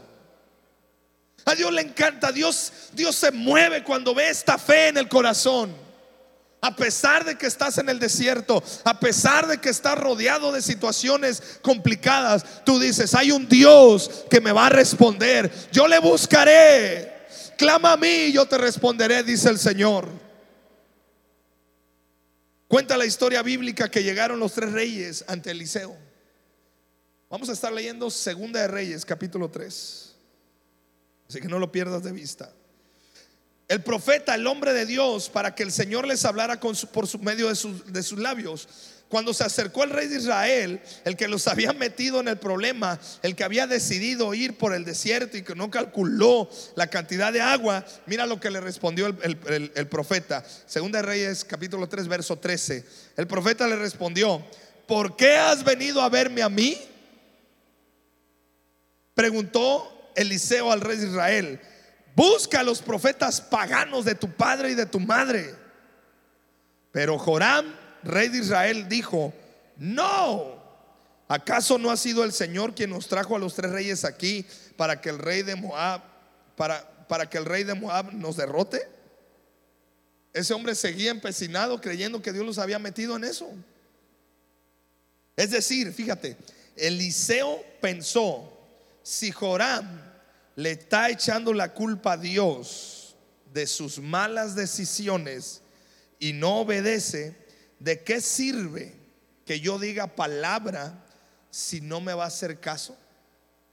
[1.46, 5.74] A Dios le encanta, Dios, Dios se mueve cuando ve esta fe en el corazón.
[6.62, 10.62] A pesar de que estás en el desierto, a pesar de que estás rodeado de
[10.62, 15.52] situaciones complicadas, tú dices, hay un Dios que me va a responder.
[15.70, 17.13] Yo le buscaré.
[17.56, 20.08] Clama a mí y yo te responderé, dice el Señor.
[22.68, 25.96] Cuenta la historia bíblica que llegaron los tres reyes ante Eliseo.
[27.30, 30.14] Vamos a estar leyendo Segunda de Reyes, capítulo 3.
[31.28, 32.52] Así que no lo pierdas de vista.
[33.68, 37.48] El profeta, el hombre de Dios, para que el Señor les hablara por su medio
[37.48, 38.68] de sus labios,
[39.14, 42.98] cuando se acercó el rey de Israel, el que los había metido en el problema,
[43.22, 47.40] el que había decidido ir por el desierto y que no calculó la cantidad de
[47.40, 50.44] agua, mira lo que le respondió el, profeta.
[50.66, 52.85] Segunda de Reyes, capítulo 3, verso 13.
[53.16, 54.44] El profeta le respondió,
[54.88, 56.77] ¿por qué has venido a verme a mí?
[59.14, 61.61] Preguntó Eliseo al rey de Israel,
[62.16, 65.55] busca a los profetas paganos de tu padre y de tu madre.
[66.90, 69.32] Pero Joram rey de Israel, dijo,
[69.76, 70.62] no,
[71.28, 75.00] ¿acaso no ha sido el Señor quien nos trajo a los tres reyes aquí para
[75.00, 76.02] que el rey de Moab,
[76.56, 78.88] para, para que el rey de Moab nos derrote?
[80.32, 83.48] Ese hombre seguía empecinado creyendo que Dios los había metido en eso.
[85.36, 86.36] Es decir, fíjate,
[86.76, 88.52] Eliseo pensó,
[89.02, 90.00] si Joram
[90.56, 93.16] le está echando la culpa a Dios
[93.52, 95.60] de sus malas decisiones
[96.18, 97.36] y no obedece,
[97.78, 98.94] ¿de qué sirve
[99.44, 101.04] que yo diga palabra
[101.50, 102.96] si no me va a hacer caso?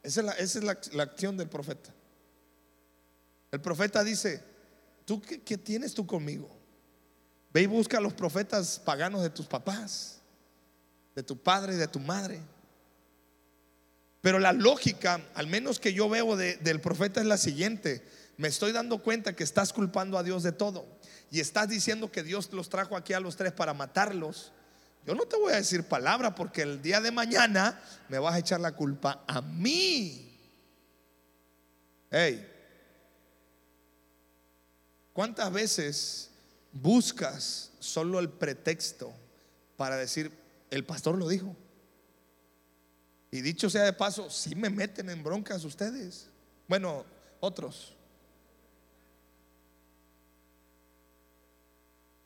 [0.04, 1.94] Esa es la, acción del profeta.
[3.52, 4.44] El profeta dice,
[5.06, 6.50] ¿tú qué, tienes tú conmigo?
[7.54, 10.20] Ve y busca a los profetas paganos de tus papás,
[11.16, 12.42] de tu padre y de tu madre.
[14.22, 18.04] Pero la lógica, al menos que yo veo del profeta, es la siguiente.
[18.38, 21.01] Me estoy dando cuenta que estás culpando a Dios de todo
[21.32, 24.52] y estás diciendo que Dios los trajo aquí a los tres para matarlos,
[25.06, 28.40] yo no te voy a decir palabra porque el día de mañana me vas a
[28.40, 30.38] echar la culpa a mí.
[32.12, 32.46] Hey,
[35.14, 36.30] ¿cuántas veces
[36.74, 39.14] buscas solo el pretexto
[39.78, 40.32] para decir,
[40.70, 41.56] el pastor lo dijo?
[43.32, 46.28] Y dicho sea de paso, si me meten en broncas ustedes.
[46.68, 47.06] Bueno,
[47.40, 47.96] otros.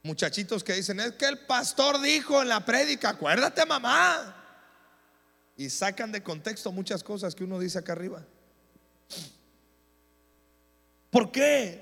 [0.06, 4.36] Muchachitos que dicen, es que el pastor dijo en la prédica, acuérdate mamá.
[5.58, 8.24] Y sacan de contexto muchas cosas que uno dice acá arriba.
[11.10, 11.82] ¿Por qué?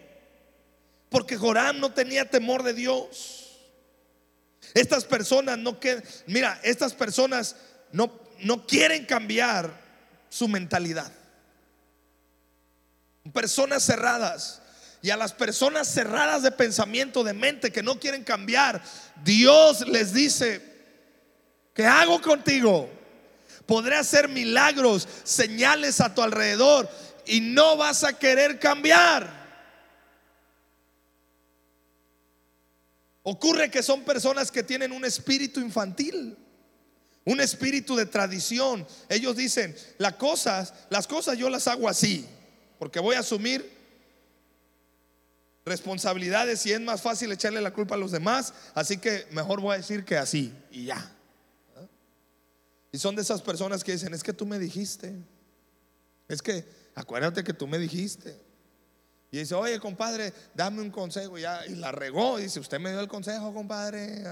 [1.09, 3.59] Porque Joram no tenía temor de Dios.
[4.73, 7.57] Estas personas no que mira, estas personas
[7.91, 9.69] no, no quieren cambiar
[10.29, 11.11] su mentalidad.
[13.33, 14.62] Personas cerradas.
[15.03, 18.81] Y a las personas cerradas de pensamiento, de mente, que no quieren cambiar,
[19.21, 20.61] Dios les dice,
[21.73, 22.89] ¿qué hago contigo?
[23.65, 26.89] Podré hacer milagros, señales a tu alrededor
[27.25, 29.29] y no vas a querer cambiar.
[33.23, 36.37] Ocurre que son personas que tienen un espíritu infantil,
[37.25, 38.87] un espíritu de tradición.
[39.09, 42.25] Ellos dicen, las cosas, las cosas yo las hago así,
[42.79, 43.82] porque voy a asumir
[45.65, 49.75] responsabilidades y es más fácil echarle la culpa a los demás, así que mejor voy
[49.75, 51.11] a decir que así y ya.
[52.91, 55.15] Y son de esas personas que dicen, es que tú me dijiste,
[56.27, 58.39] es que acuérdate que tú me dijiste.
[59.31, 62.91] Y dice, oye compadre, dame un consejo ya, y la regó, y dice, usted me
[62.91, 64.23] dio el consejo, compadre.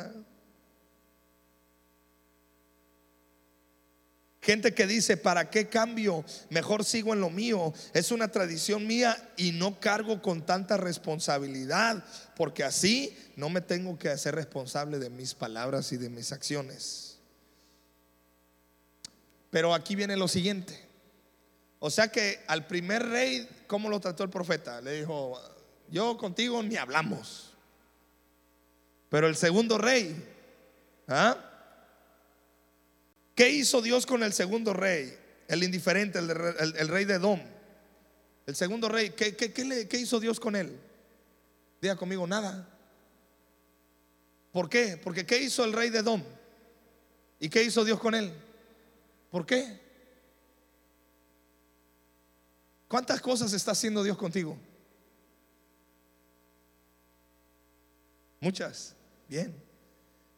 [4.41, 6.25] Gente que dice, ¿para qué cambio?
[6.49, 7.73] Mejor sigo en lo mío.
[7.93, 12.03] Es una tradición mía y no cargo con tanta responsabilidad,
[12.35, 17.19] porque así no me tengo que hacer responsable de mis palabras y de mis acciones.
[19.51, 20.87] Pero aquí viene lo siguiente.
[21.77, 24.81] O sea que al primer rey, ¿cómo lo trató el profeta?
[24.81, 25.39] Le dijo,
[25.91, 27.53] yo contigo ni hablamos.
[29.09, 30.15] Pero el segundo rey,
[31.07, 31.50] ¿ah?
[33.35, 35.17] ¿Qué hizo Dios con el segundo rey?
[35.47, 37.39] El indiferente, el, rey de Edom.
[38.45, 40.79] El segundo rey, ¿qué, hizo Dios con él?
[41.81, 42.67] Diga conmigo, nada.
[44.51, 44.99] ¿Por qué?
[45.01, 46.23] Porque ¿qué hizo el rey de Edom?
[47.39, 48.33] ¿Y qué hizo Dios con él?
[49.29, 49.79] ¿Por qué?
[52.87, 54.57] ¿Cuántas cosas está haciendo Dios contigo?
[58.41, 58.95] Muchas.
[59.29, 59.55] Bien.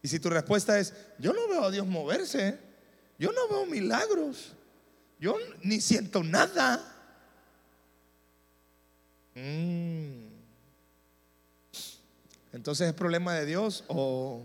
[0.03, 2.59] Y si tu respuesta es, yo no veo a Dios moverse,
[3.23, 4.51] yo no veo milagros,
[5.17, 6.93] yo ni siento nada.
[9.33, 10.27] Mm.
[12.51, 14.43] Entonces es problema de Dios o,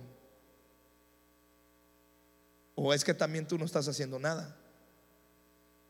[2.77, 4.57] o es que también tú no estás haciendo nada.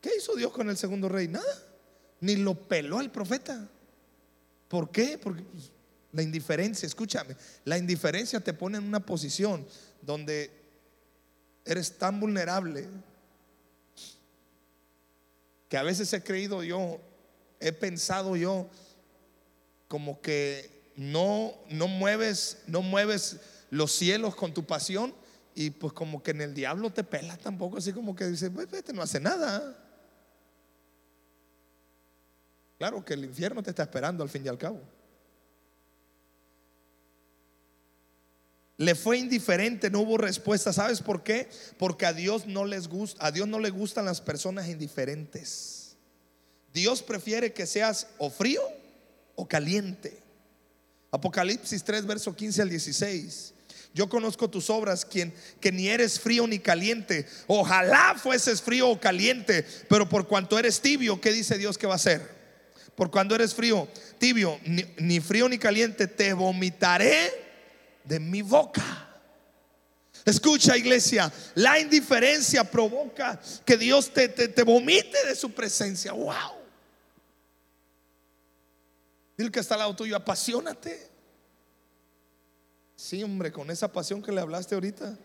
[0.01, 1.27] ¿Qué hizo Dios con el segundo rey?
[1.27, 1.63] Nada.
[2.21, 3.69] Ni lo peló al profeta.
[4.67, 5.19] ¿Por qué?
[5.19, 5.43] Porque
[6.11, 9.67] la indiferencia, escúchame, la indiferencia te pone en una posición
[10.01, 10.58] donde
[11.69, 12.87] eres tan vulnerable
[15.69, 16.99] que a veces he creído yo,
[17.59, 18.67] he pensado yo
[19.87, 25.13] como que no no mueves no mueves los cielos con tu pasión
[25.53, 28.91] y pues como que en el diablo te pela tampoco así como que dice, vete,
[28.91, 29.77] no hace nada.
[32.79, 34.81] Claro que el infierno te está esperando al fin y al cabo.
[38.79, 40.71] Le fue indiferente, no hubo respuesta.
[40.71, 41.49] ¿Sabes por qué?
[41.77, 45.97] Porque a Dios no les gusta, a Dios no le gustan las personas indiferentes.
[46.73, 48.61] Dios prefiere que seas o frío
[49.35, 50.17] o caliente.
[51.11, 53.53] Apocalipsis 3, verso 15 al 16.
[53.93, 57.27] Yo conozco tus obras, quien que ni eres frío ni caliente.
[57.47, 61.93] Ojalá fueses frío o caliente, pero por cuanto eres tibio, ¿qué dice Dios que va
[61.93, 62.25] a hacer?
[62.95, 63.89] Por cuando eres frío,
[64.19, 64.57] tibio,
[64.99, 67.48] ni frío ni caliente, te vomitaré
[68.03, 69.09] de mi boca.
[70.25, 76.11] Escucha iglesia, la indiferencia provoca que Dios te, te, vomite de su presencia.
[76.11, 76.59] Wow.
[79.37, 81.09] Dile que está al lado tuyo, apasionate.
[82.95, 85.17] Sí, hombre, con esa pasión que le hablaste ahorita.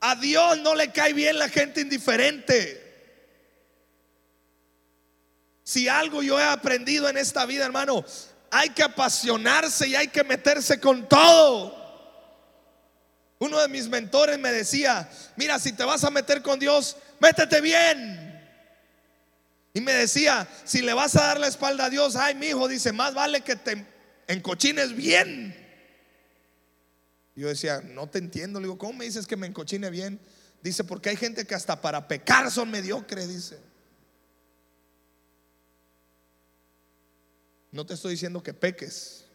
[0.00, 2.84] A Dios no le cae bien la gente indiferente.
[5.64, 8.04] Si algo yo he aprendido en esta vida, hermano,
[8.50, 11.76] hay que apasionarse y hay que meterse con todo.
[13.38, 17.60] Uno de mis mentores me decía, mira, si te vas a meter con Dios, métete
[17.60, 18.24] bien.
[19.74, 22.66] Y me decía, si le vas a dar la espalda a Dios, ay, mi hijo,
[22.66, 23.86] dice, más vale que te
[24.26, 25.54] encochines bien.
[27.36, 28.58] yo decía, no te entiendo.
[28.58, 30.20] Le digo, ¿cómo me dices que me encochine bien?
[30.62, 33.67] Dice, porque hay gente que hasta para pecar son mediocres, dice.
[37.70, 39.26] No te estoy diciendo que peques.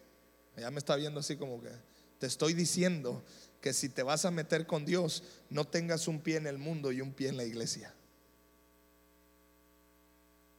[0.58, 1.72] Ya me está viendo así como que
[2.20, 3.24] te estoy diciendo
[3.60, 6.92] que si te vas a meter con Dios, no tengas un pie en el mundo
[6.92, 7.94] y un pie en la iglesia.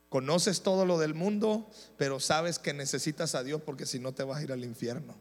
[0.09, 4.23] Conoces todo lo del mundo, pero sabes que necesitas a Dios porque si no te
[4.23, 5.15] vas a ir al infierno.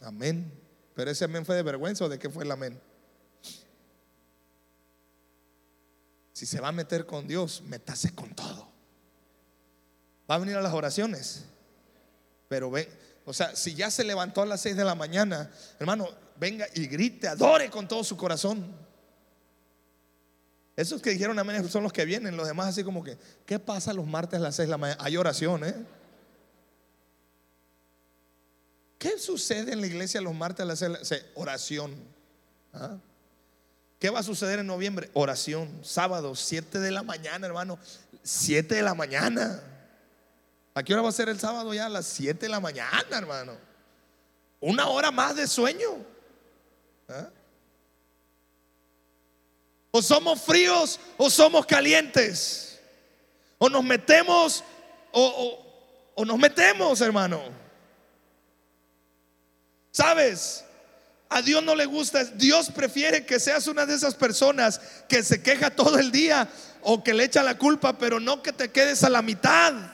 [0.00, 0.52] Amén.
[0.94, 2.80] Pero ese amén fue de vergüenza o de qué fue el amén.
[6.32, 8.73] Si se va a meter con Dios, métase con todo.
[10.30, 11.44] Va a venir a las oraciones.
[12.48, 12.88] Pero ven,
[13.24, 16.86] o sea, si ya se levantó a las 6 de la mañana, hermano, venga y
[16.86, 18.64] grite, adore con todo su corazón.
[20.76, 23.92] Esos que dijeron amén son los que vienen, los demás así como que, ¿qué pasa
[23.92, 25.02] los martes a las 6 de la mañana?
[25.02, 25.74] Hay oración, ¿eh?
[28.98, 31.30] ¿Qué sucede en la iglesia los martes a las 6 de la mañana?
[31.34, 31.94] Oración.
[32.72, 32.96] ¿Ah?
[33.98, 35.10] ¿Qué va a suceder en noviembre?
[35.14, 35.70] Oración.
[35.82, 37.78] Sábado, 7 de la mañana, hermano.
[38.22, 39.62] 7 de la mañana.
[40.74, 41.86] ¿A qué hora va a ser el sábado ya?
[41.86, 43.56] A las 7 de la mañana, hermano.
[44.58, 46.04] Una hora más de sueño.
[47.08, 47.28] ¿Ah?
[49.92, 52.80] O somos fríos o somos calientes.
[53.58, 54.64] O nos metemos
[55.12, 55.64] o,
[56.16, 57.40] o nos metemos, hermano.
[59.92, 60.64] ¿Sabes?
[61.28, 62.24] A Dios no le gusta.
[62.24, 66.48] Dios prefiere que seas una de esas personas que se queja todo el día
[66.82, 69.93] o que le echa la culpa, pero no que te quedes a la mitad.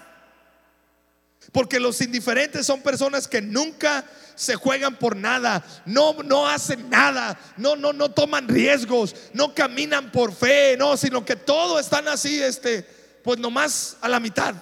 [1.52, 4.04] Porque los indiferentes son personas que nunca
[4.36, 10.10] se juegan por nada, no, no hacen nada, no, no, no toman riesgos, no caminan
[10.12, 12.82] por fe, no, sino que todo están así, este,
[13.22, 14.54] pues nomás a la mitad,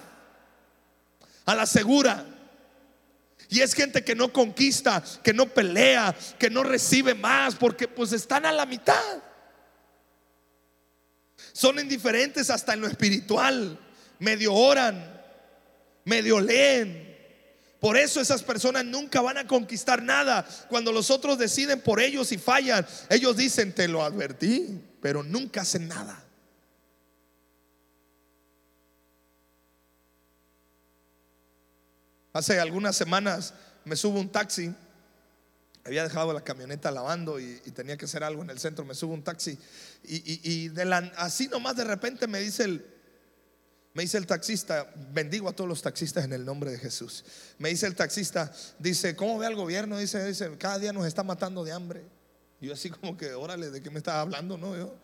[1.45, 2.25] a la segura.
[3.49, 8.11] Y es gente que no conquista, que no pelea, que no recibe más, porque pues
[8.11, 9.23] están a la mitad.
[11.53, 13.79] Son indiferentes hasta en lo espiritual,
[14.19, 15.18] medio oran,
[16.09, 17.07] medio leen.
[17.79, 20.45] Por eso esas personas nunca van a conquistar nada.
[20.67, 25.61] Cuando los otros deciden por ellos y fallan, ellos dicen, te lo advertí, pero nunca
[25.61, 26.25] hacen nada.
[32.33, 33.53] Hace algunas semanas
[33.85, 34.73] me subo un taxi.
[35.85, 38.83] Había dejado la camioneta lavando y, tenía que hacer algo en el centro.
[38.83, 39.57] Me subo un taxi
[40.03, 42.98] y, de así nomás de repente me dice el,
[43.99, 47.25] Me dice el taxista, bendigo a todos los taxistas en el nombre de Jesús.
[47.57, 49.97] Me dice el taxista, dice, ¿cómo ve al gobierno?
[49.97, 52.05] Dice, dice, cada día nos está matando de hambre.
[52.61, 54.57] Yo así como que, órale, ¿de qué me estás hablando?
[54.57, 54.95] No, yo,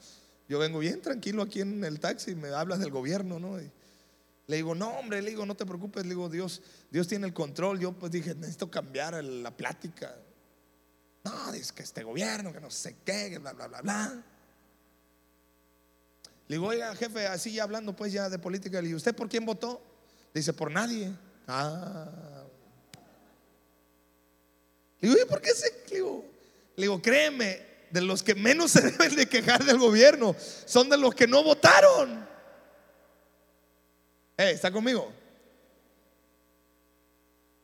[0.48, 3.58] yo vengo bien tranquilo aquí en el taxi, me hablas del gobierno, ¿no?
[3.58, 7.34] le digo, no, hombre, le digo, no te preocupes, le digo, Dios, Dios tiene el
[7.34, 7.78] control.
[7.82, 10.16] Yo pues dije, necesito cambiar la plática.
[11.26, 14.24] No, dice que este gobierno, que no sé qué, que bla, bla, bla, bla.
[16.48, 19.28] Le digo, oiga, jefe, así ya hablando pues ya de política, le digo, ¿usted por
[19.28, 19.82] quién votó?
[20.34, 21.12] Dice, por nadie.
[21.48, 22.46] Ah.
[25.00, 25.72] Le digo, ¿y por qué se?
[25.90, 26.26] Le digo,
[26.76, 30.36] le créeme, de los que menos se deben de quejar del gobierno
[30.66, 32.28] son de los que no votaron.
[34.38, 35.12] Eh, ¿Está conmigo?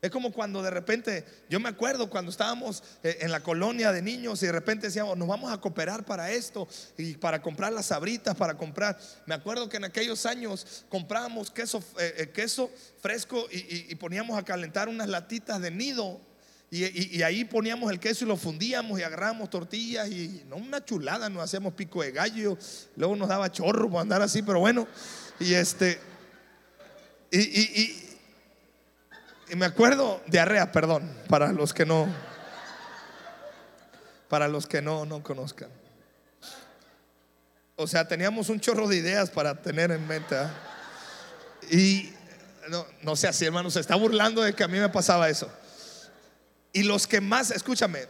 [0.02, 4.02] Es como cuando de repente, yo me acuerdo cuando estábamos eh, en la colonia de
[4.02, 6.66] niños y de repente decíamos, nos vamos a cooperar para esto
[6.98, 8.98] y para comprar las sabritas, para comprar.
[9.26, 12.68] Me acuerdo que en aquellos años comprábamos queso, eh, eh, queso
[13.00, 16.20] fresco y, poníamos a calentar unas latitas de nido.
[16.68, 21.28] Y, ahí poníamos el queso y lo fundíamos y agarrábamos tortillas y no una chulada,
[21.28, 22.58] nos hacíamos pico de gallo,
[22.96, 24.88] luego nos daba chorro para andar así, pero bueno,
[25.38, 26.00] y este,
[27.30, 28.11] y
[29.56, 32.06] me acuerdo, diarrea, perdón, para los que no,
[34.28, 35.68] para los que no, no conozcan.
[37.76, 40.36] O sea, teníamos un chorro de ideas para tener en mente.
[40.36, 40.50] ¿ah?
[41.70, 42.12] Y
[42.68, 45.50] no, no sé si hermano, se está burlando de que a mí me pasaba eso.
[46.72, 48.06] Y los que más, escúchame,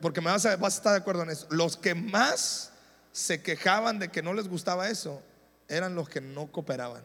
[0.00, 2.70] porque me vas a, vas a estar de acuerdo en eso, los que más
[3.12, 5.22] se quejaban de que no les gustaba eso,
[5.68, 7.02] eran los que no cooperaban.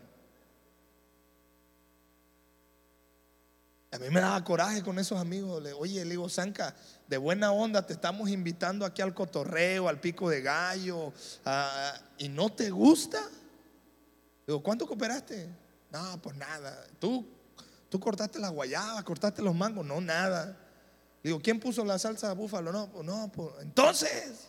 [3.91, 5.61] A mí me daba coraje con esos amigos.
[5.77, 6.73] Oye, le digo, Zanca,
[7.09, 11.11] de buena onda te estamos invitando aquí al cotorreo, al pico de gallo,
[12.17, 13.19] y no te gusta.
[14.47, 15.49] Digo, ¿cuánto cooperaste?
[15.91, 16.87] No, pues nada.
[16.99, 17.27] ¿Tú,
[17.89, 19.85] tú cortaste las guayabas, cortaste los mangos?
[19.85, 20.57] No, nada.
[21.21, 22.71] Digo, ¿quién puso la salsa de búfalo?
[22.71, 24.47] No, pues no, pues entonces.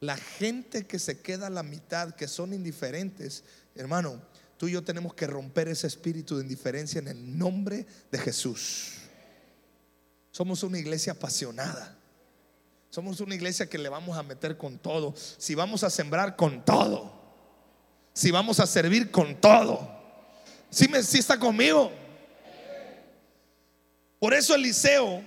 [0.00, 3.44] La gente que se queda a la mitad, que son indiferentes,
[3.74, 4.20] hermano,
[4.60, 8.98] Tú y yo tenemos que romper ese espíritu de indiferencia en el nombre de Jesús.
[10.30, 11.96] Somos una iglesia apasionada.
[12.90, 15.14] Somos una iglesia que le vamos a meter con todo.
[15.16, 17.10] Si vamos a sembrar con todo.
[18.12, 19.98] Si vamos a servir con todo.
[20.68, 21.90] Si me, está conmigo?
[24.18, 25.24] Por eso Eliseo,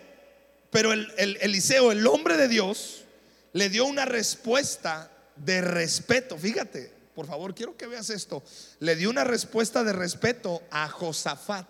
[0.69, 3.03] pero el, el, Eliseo, el hombre de Dios,
[3.51, 6.37] le dio una respuesta de respeto.
[6.37, 8.43] Fíjate, por favor, quiero que veas esto.
[8.79, 11.67] Le dio una respuesta de respeto a Josafat,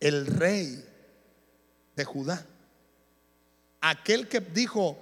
[0.00, 0.84] el rey
[1.96, 2.46] de Judá.
[3.80, 4.98] Aquel que dijo,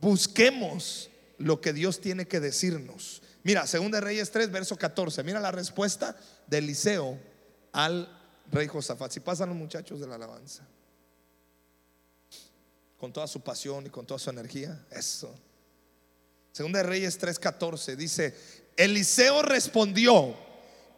[0.00, 3.22] busquemos lo que Dios tiene que decirnos.
[3.42, 5.22] Mira, Segunda Reyes 3, verso 14.
[5.22, 7.18] Mira la respuesta de Eliseo
[7.72, 8.08] al
[8.50, 9.12] rey Josafat.
[9.12, 10.66] Si pasan los muchachos de la alabanza.
[12.98, 14.84] Con toda su pasión y con toda su energía.
[14.90, 15.34] Eso.
[16.58, 18.34] Segunda de Reyes 3:14 dice,
[18.76, 20.34] Eliseo respondió,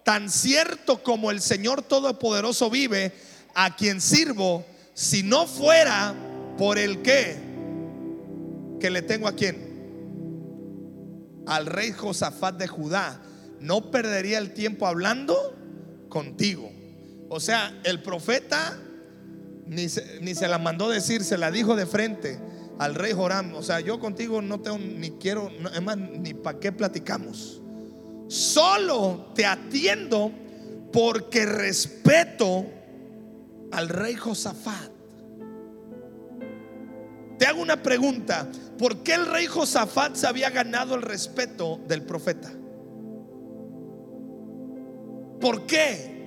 [0.05, 3.13] tan cierto como el Señor Todopoderoso vive,
[3.55, 6.15] a quien sirvo, si no fuera
[6.57, 7.37] por el que,
[8.81, 13.21] que le tengo a quien, al rey Josafat de Judá,
[13.61, 15.55] no perdería el tiempo hablando
[16.09, 16.73] contigo.
[17.29, 18.79] O sea, el profeta
[19.67, 19.89] ni
[20.23, 22.41] ni se la mandó decir, se la dijo de frente
[22.81, 26.59] al rey Joram, o sea, yo contigo no tengo ni quiero, es más, ni para
[26.59, 27.61] qué platicamos.
[28.27, 30.33] Solo te atiendo
[30.91, 32.65] porque respeto
[33.71, 34.91] al rey Josafat.
[37.39, 42.01] Te hago una pregunta, ¿por qué el rey Josafat se había ganado el respeto del
[42.01, 42.51] profeta?
[45.39, 46.19] ¿Por qué?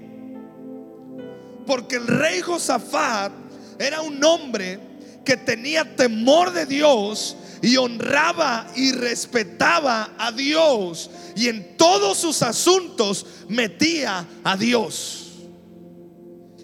[1.66, 3.32] Porque el rey Josafat
[3.80, 4.93] era un hombre
[5.26, 12.42] que tenía temor de Dios y honraba y respetaba a Dios y en todos sus
[12.42, 15.32] asuntos metía a Dios.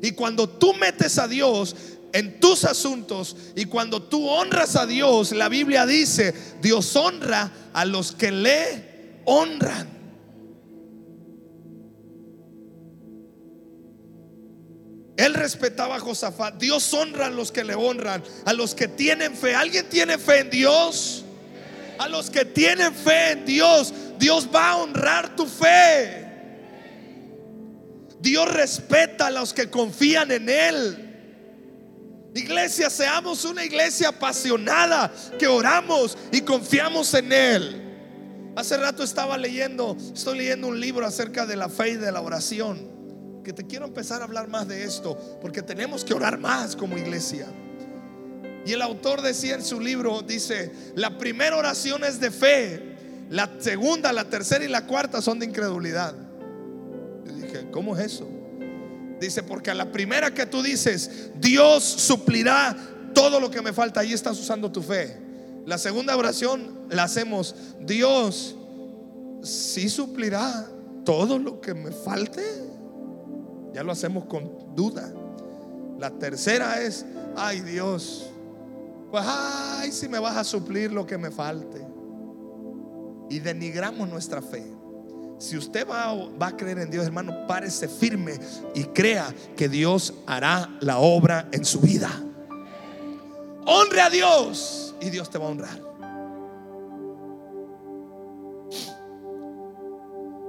[0.01, 1.75] Y cuando tú metes a Dios
[2.13, 7.85] en tus asuntos y cuando tú honras a Dios, la Biblia dice, Dios honra a
[7.85, 9.98] los que le honran.
[15.19, 16.55] Él respetaba a Josafat.
[16.55, 19.53] Dios honra a los que le honran, a los que tienen fe.
[19.53, 21.25] ¿Alguien tiene fe en Dios?
[21.97, 26.25] A los que tienen fe en Dios, Dios va a honrar tu fe.
[28.21, 31.05] Dios respeta a los que confían en Él.
[32.33, 38.53] Iglesia, seamos una iglesia apasionada que oramos y confiamos en Él.
[38.55, 42.21] Hace rato estaba leyendo, estoy leyendo un libro acerca de la fe y de la
[42.21, 42.98] oración.
[43.49, 46.99] Que te quiero empezar a hablar más de esto, porque tenemos que orar más como
[46.99, 47.47] iglesia.
[48.63, 52.95] Y el autor decía en su libro, dice, la primera oración es de fe,
[53.31, 56.13] la segunda, la tercera y la cuarta son de incredulidad.
[57.25, 58.29] Yo dije, ¿cómo es eso?
[59.19, 62.77] Dice, porque a la primera que tú dices, Dios suplirá
[63.15, 65.17] todo lo que me falta, ahí estás usando tu fe.
[65.65, 68.55] La segunda oración la hacemos, Dios,
[69.41, 70.67] Si suplirá
[71.03, 72.69] todo lo que me falte.
[73.73, 75.11] Ya lo hacemos con duda.
[75.97, 77.05] La tercera es,
[77.35, 78.29] ay Dios,
[79.11, 81.85] pues ay si me vas a suplir lo que me falte.
[83.29, 84.65] Y denigramos nuestra fe.
[85.37, 88.37] Si usted va, va, a creer en Dios, hermano, párese firme
[88.73, 92.09] y crea que Dios hará la obra en su vida.
[93.65, 95.88] Honre a Dios y Dios te va a honrar.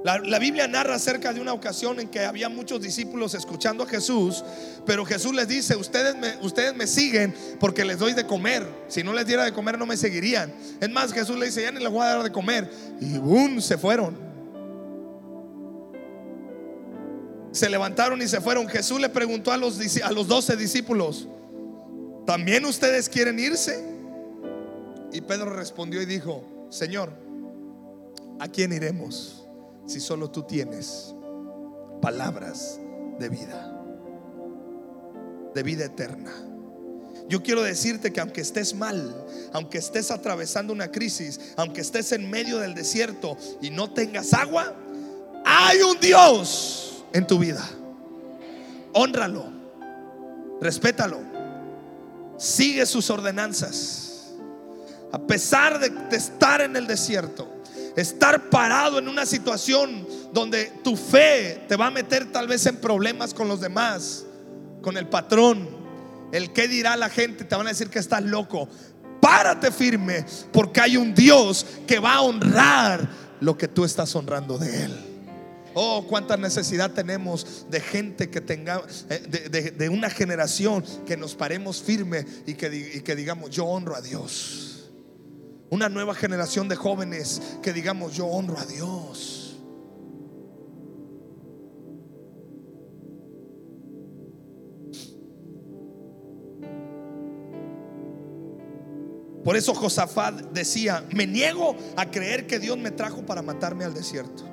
[0.03, 4.43] La, Biblia narra acerca de una ocasión en que había muchos discípulos escuchando a Jesús,
[4.87, 8.67] pero Jesús les dice, ustedes me, ustedes me siguen porque les doy de comer.
[8.89, 10.55] Si no les diera de comer no me seguirían.
[10.81, 12.71] Es más, Jesús le dice, ya ni les voy a dar de comer.
[12.99, 14.17] Y boom, se fueron.
[17.53, 18.69] Se levantaron y se fueron.
[18.69, 21.29] Jesús le preguntó a los, a los doce discípulos,
[22.27, 23.85] ¿también ustedes quieren irse?
[25.13, 27.13] Y Pedro respondió y dijo, Señor,
[28.39, 29.39] ¿a quién iremos?
[29.91, 31.16] Si solo tú tienes
[32.01, 32.78] palabras
[33.18, 33.82] de vida,
[35.53, 36.32] de vida eterna?
[37.28, 42.30] Yo quiero decirte que aunque estés mal, aunque estés atravesando una crisis, aunque estés en
[42.30, 44.74] medio del desierto y no tengas agua,
[45.45, 47.68] hay un Dios en tu vida.
[48.93, 49.47] Honralo,
[50.61, 51.18] respétalo,
[52.38, 54.34] sigue sus ordenanzas.
[55.11, 57.50] A pesar de estar en el desierto,
[57.97, 62.76] estar parado en una situación donde tu fe te va a meter tal vez en
[62.76, 64.24] problemas con los demás,
[64.82, 65.68] con el patrón,
[66.32, 68.68] el que dirá la gente, te van a decir que estás loco.
[69.20, 73.09] Párate firme porque hay un Dios que va a honrar
[73.41, 75.07] lo que tú estás honrando de Él.
[75.74, 81.80] Oh, cuánta necesidad tenemos de gente que tenga, eh, de, una generación que nos paremos
[81.80, 84.70] firme y que digamos, yo honro a Dios.
[85.71, 89.41] Una nueva generación de jóvenes que digamos, yo honro a Dios.
[99.45, 103.95] Por eso Josafat decía, me niego a creer que Dios me trajo para matarme al
[103.95, 104.50] desierto.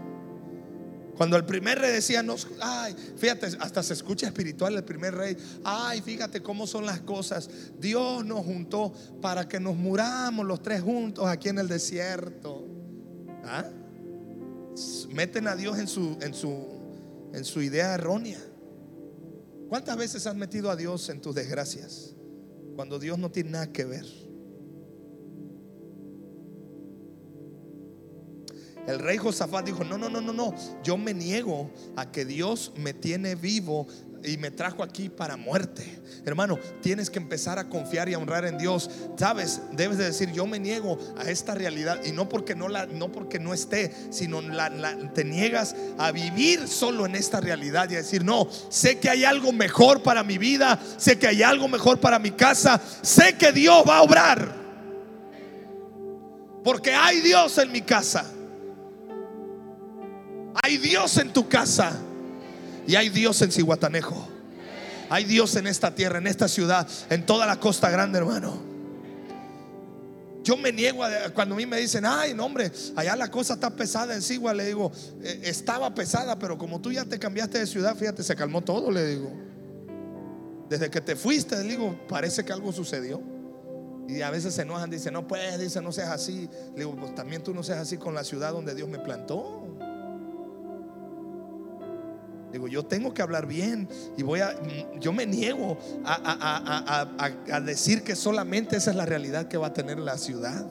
[1.18, 5.36] Cuando el primer rey decía, no, ay, fíjate, hasta se escucha espiritual el primer rey,
[5.64, 7.50] ay, fíjate cómo son las cosas.
[7.80, 12.68] Dios nos juntó para que nos muramos los tres juntos aquí en el desierto.
[13.44, 13.66] ¿Ah?
[15.10, 16.68] Meten a Dios en su, en su,
[17.34, 18.40] en su idea errónea.
[19.70, 22.14] ¿Cuántas veces has metido a Dios en tus desgracias?
[22.76, 24.06] Cuando Dios no tiene nada que ver.
[28.88, 32.72] El rey Josafat dijo, no, no, no, no, no, yo me niego a que Dios
[32.78, 33.86] me tiene vivo
[34.24, 36.00] y me trajo aquí para muerte.
[36.26, 38.90] Hermano, tienes que empezar a confiar y a honrar en Dios.
[39.18, 42.86] Sabes, debes de decir, yo me niego a esta realidad y no porque no la
[42.86, 44.42] no porque no esté, sino
[45.14, 49.24] te niegas a vivir solo en esta realidad y a decir, "No, sé que hay
[49.24, 53.52] algo mejor para mi vida, sé que hay algo mejor para mi casa, sé que
[53.52, 54.56] Dios va a obrar."
[56.64, 58.34] Porque hay Dios en mi casa.
[60.64, 62.00] Hay Dios en tu casa
[62.88, 64.28] y hay Dios en Cihuatanejo.
[65.10, 68.68] Hay Dios en esta tierra, en esta ciudad, en toda la costa grande, hermano.
[70.44, 71.04] Yo me niego
[71.34, 74.54] cuando a mí me dicen, ay, no, hombre, allá la cosa está pesada en Sigua.
[74.54, 74.92] Le digo,
[75.22, 78.90] eh, estaba pesada, pero como tú ya te cambiaste de ciudad, fíjate, se calmó todo,
[78.90, 79.30] le digo.
[80.70, 83.22] Desde que te fuiste, le digo, parece que algo sucedió.
[84.08, 86.50] Y a veces se enojan, dicen, no puedes, dice, no seas así.
[86.74, 89.78] Le digo, pues también tú no seas así con la ciudad donde Dios me plantó.
[92.52, 94.56] Digo, yo tengo que hablar bien y voy a,
[95.00, 100.00] yo me niego a, decir que solamente esa es la realidad que va a tener
[100.00, 100.66] la ciudad.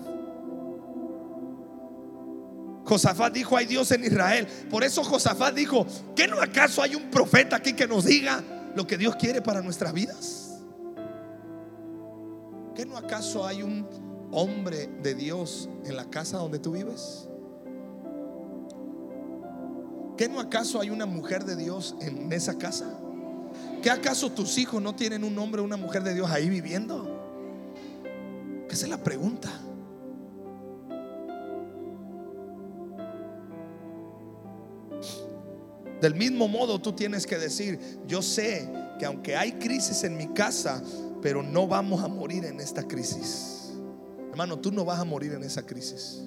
[2.85, 4.47] Josafat dijo, hay Dios en Israel.
[4.71, 8.43] Por eso Josafat dijo, ¿qué no acaso hay un profeta aquí que nos diga
[8.75, 10.63] lo que Dios quiere para nuestras vidas?
[12.75, 13.87] ¿Qué no acaso hay un
[14.31, 17.29] hombre de Dios en la casa donde tú vives?
[20.17, 22.87] ¿Qué no acaso hay una mujer de Dios en esa casa?
[23.83, 27.17] ¿Qué acaso tus hijos no tienen un hombre o una mujer de Dios ahí viviendo?
[28.71, 29.51] Esa es la pregunta.
[36.01, 40.29] Del mismo modo tú tienes que decir, yo sé que aunque hay crisis en mi
[40.29, 40.83] casa,
[41.23, 43.73] pero no vamos a morir en esta crisis.
[44.31, 46.23] Hermano, tú no vas a morir en esa crisis.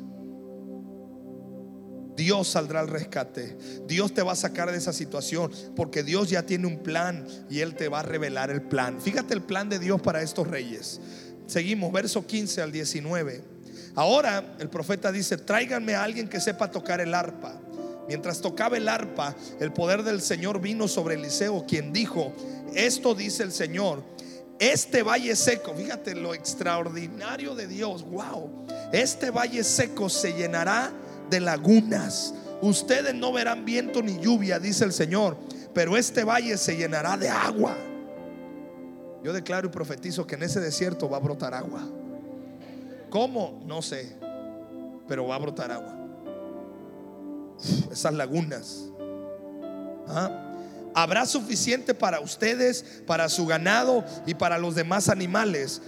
[2.19, 3.55] Dios saldrá al rescate.
[3.87, 7.61] Dios te va a sacar de esa situación porque Dios ya tiene un plan y
[7.61, 8.99] Él te va a revelar el plan.
[8.99, 10.99] Fíjate el plan de Dios para estos reyes.
[11.47, 13.41] Seguimos, verso 15 al 19.
[13.95, 17.57] Ahora el profeta dice, tráiganme a alguien que sepa tocar el arpa.
[18.09, 22.33] Mientras tocaba el arpa, el poder del Señor vino sobre Eliseo, quien dijo,
[22.75, 24.03] esto dice el Señor,
[24.59, 30.91] este valle seco, fíjate lo extraordinario de Dios, wow, este valle seco se llenará
[31.29, 32.33] de lagunas.
[32.61, 35.37] Ustedes no verán viento ni lluvia, dice el Señor,
[35.73, 37.77] pero este valle se llenará de agua.
[39.23, 41.87] Yo declaro y profetizo que en ese desierto va a brotar agua.
[43.09, 43.61] ¿Cómo?
[43.65, 44.15] No sé,
[45.07, 45.95] pero va a brotar agua.
[47.91, 48.85] Esas lagunas.
[50.07, 50.45] ¿Ah?
[50.93, 55.81] Habrá suficiente para ustedes, para su ganado y para los demás animales.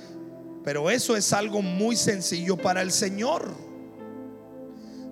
[0.63, 3.70] Pero eso es algo muy sencillo para el Señor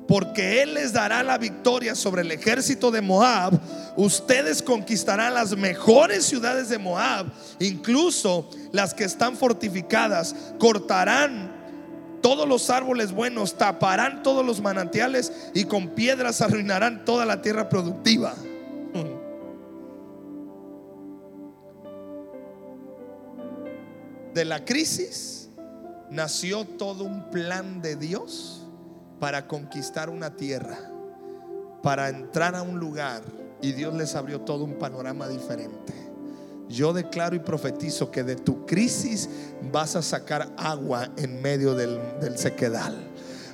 [0.09, 3.59] porque Él les dará la victoria sobre el ejército de Moab.
[3.95, 7.27] Ustedes conquistarán las mejores ciudades de Moab,
[7.59, 10.35] incluso las que están fortificadas.
[10.57, 11.55] Cortarán
[12.23, 17.69] todos los árboles buenos, taparán todos los manantiales y con piedras arruinarán toda la tierra
[17.69, 18.33] productiva.
[24.33, 25.49] De la crisis
[26.09, 28.59] nació todo un plan de Dios
[29.19, 30.77] para conquistar una tierra,
[31.83, 33.21] para entrar a un lugar
[33.61, 35.93] y Dios les abrió todo un panorama diferente.
[36.69, 39.27] Yo declaro y profetizo que de tu crisis
[39.71, 41.99] vas a sacar agua en medio del,
[42.37, 42.95] sequedal.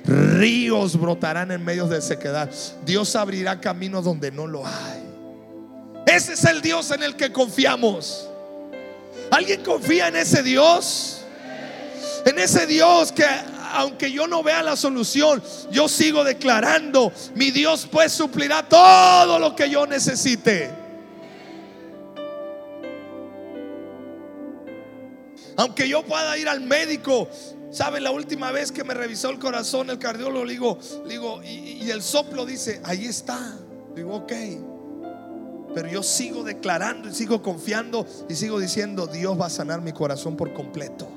[0.04, 2.50] Ríos brotarán en medio del sequedal.
[2.84, 5.02] Dios abrirá caminos donde no lo hay.
[6.06, 8.28] Ese es el Dios en el que confiamos.
[9.30, 11.22] ¿Alguien confía en ese Dios?
[12.26, 13.24] En ese Dios que
[13.72, 19.54] aunque yo no vea la solución, yo sigo declarando, mi Dios pues suplirá todo lo
[19.54, 20.70] que yo necesite.
[25.56, 27.28] Aunque yo pueda ir al médico,
[27.70, 28.04] ¿saben?
[28.04, 32.02] La última vez que me revisó el corazón, el cardiólogo, digo, digo y, y el
[32.02, 33.56] soplo dice, ahí está.
[33.94, 34.32] Digo, ok.
[35.74, 39.92] Pero yo sigo declarando y sigo confiando y sigo diciendo, Dios va a sanar mi
[39.92, 41.08] corazón por completo.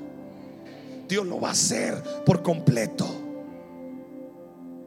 [1.10, 3.06] Dios lo va a hacer por completo.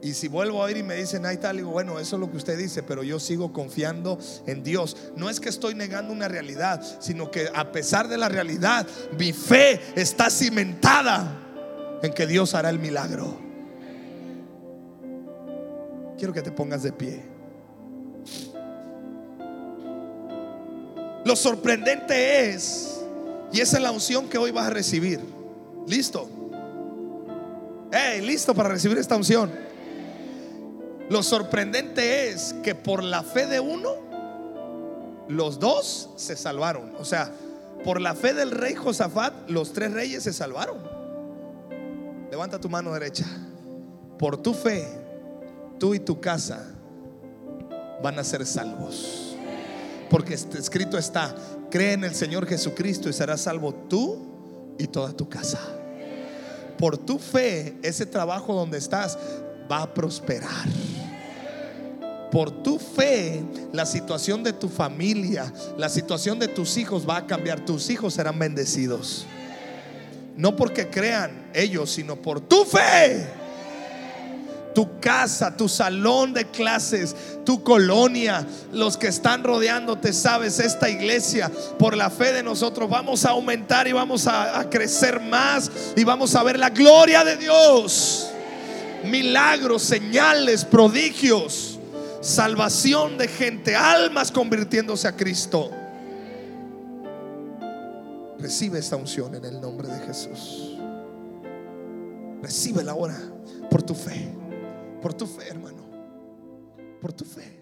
[0.02, 2.30] Y si vuelvo a oír y me dicen, ahí tal, digo, bueno, eso es lo
[2.30, 4.96] que usted dice, pero yo sigo confiando en Dios.
[5.16, 8.86] No es que estoy negando una realidad, sino que a pesar de la realidad,
[9.18, 11.40] mi fe está cimentada
[12.02, 13.38] en que Dios hará el milagro.
[16.18, 17.22] Quiero que te pongas de pie.
[21.24, 23.00] Lo sorprendente es,
[23.52, 25.43] y esa es la unción que hoy vas a recibir
[25.86, 26.28] Listo.
[27.92, 29.50] Hey, listo para recibir esta unción.
[31.10, 33.90] Lo sorprendente es que por la fe de uno,
[35.28, 36.94] los dos se salvaron.
[36.98, 37.30] O sea,
[37.84, 40.78] por la fe del rey Josafat, los tres reyes se salvaron.
[42.30, 43.26] Levanta tu mano derecha.
[44.18, 44.88] Por tu fe,
[45.78, 46.64] tú y tu casa
[48.02, 49.36] van a ser salvos.
[50.08, 51.34] Porque escrito está,
[51.70, 54.33] cree en el Señor Jesucristo y serás salvo tú
[54.78, 55.60] y toda tu casa.
[56.78, 59.18] Por tu fe, ese trabajo donde estás
[59.70, 60.66] va a prosperar.
[62.30, 67.26] Por tu fe, la situación de tu familia, la situación de tus hijos va a
[67.26, 67.64] cambiar.
[67.64, 69.24] Tus hijos serán bendecidos.
[70.36, 73.43] No porque crean ellos, sino por tu fe
[74.74, 77.14] tu casa, tu salón de clases,
[77.44, 83.24] tu colonia, los que están rodeándote, sabes, esta iglesia, por la fe de nosotros, vamos
[83.24, 88.28] a aumentar y vamos a, crecer más y vamos a ver la gloria de Dios.
[89.04, 91.78] Milagros, señales, prodigios,
[92.20, 95.70] salvación de gente, almas convirtiéndose a Cristo.
[98.38, 100.76] Recibe esta unción en el nombre de Jesús.
[102.42, 103.18] Recibe la hora
[103.70, 104.43] por tu fe.
[105.04, 105.82] Por tu fe, hermano.
[107.02, 107.53] Por tu fe.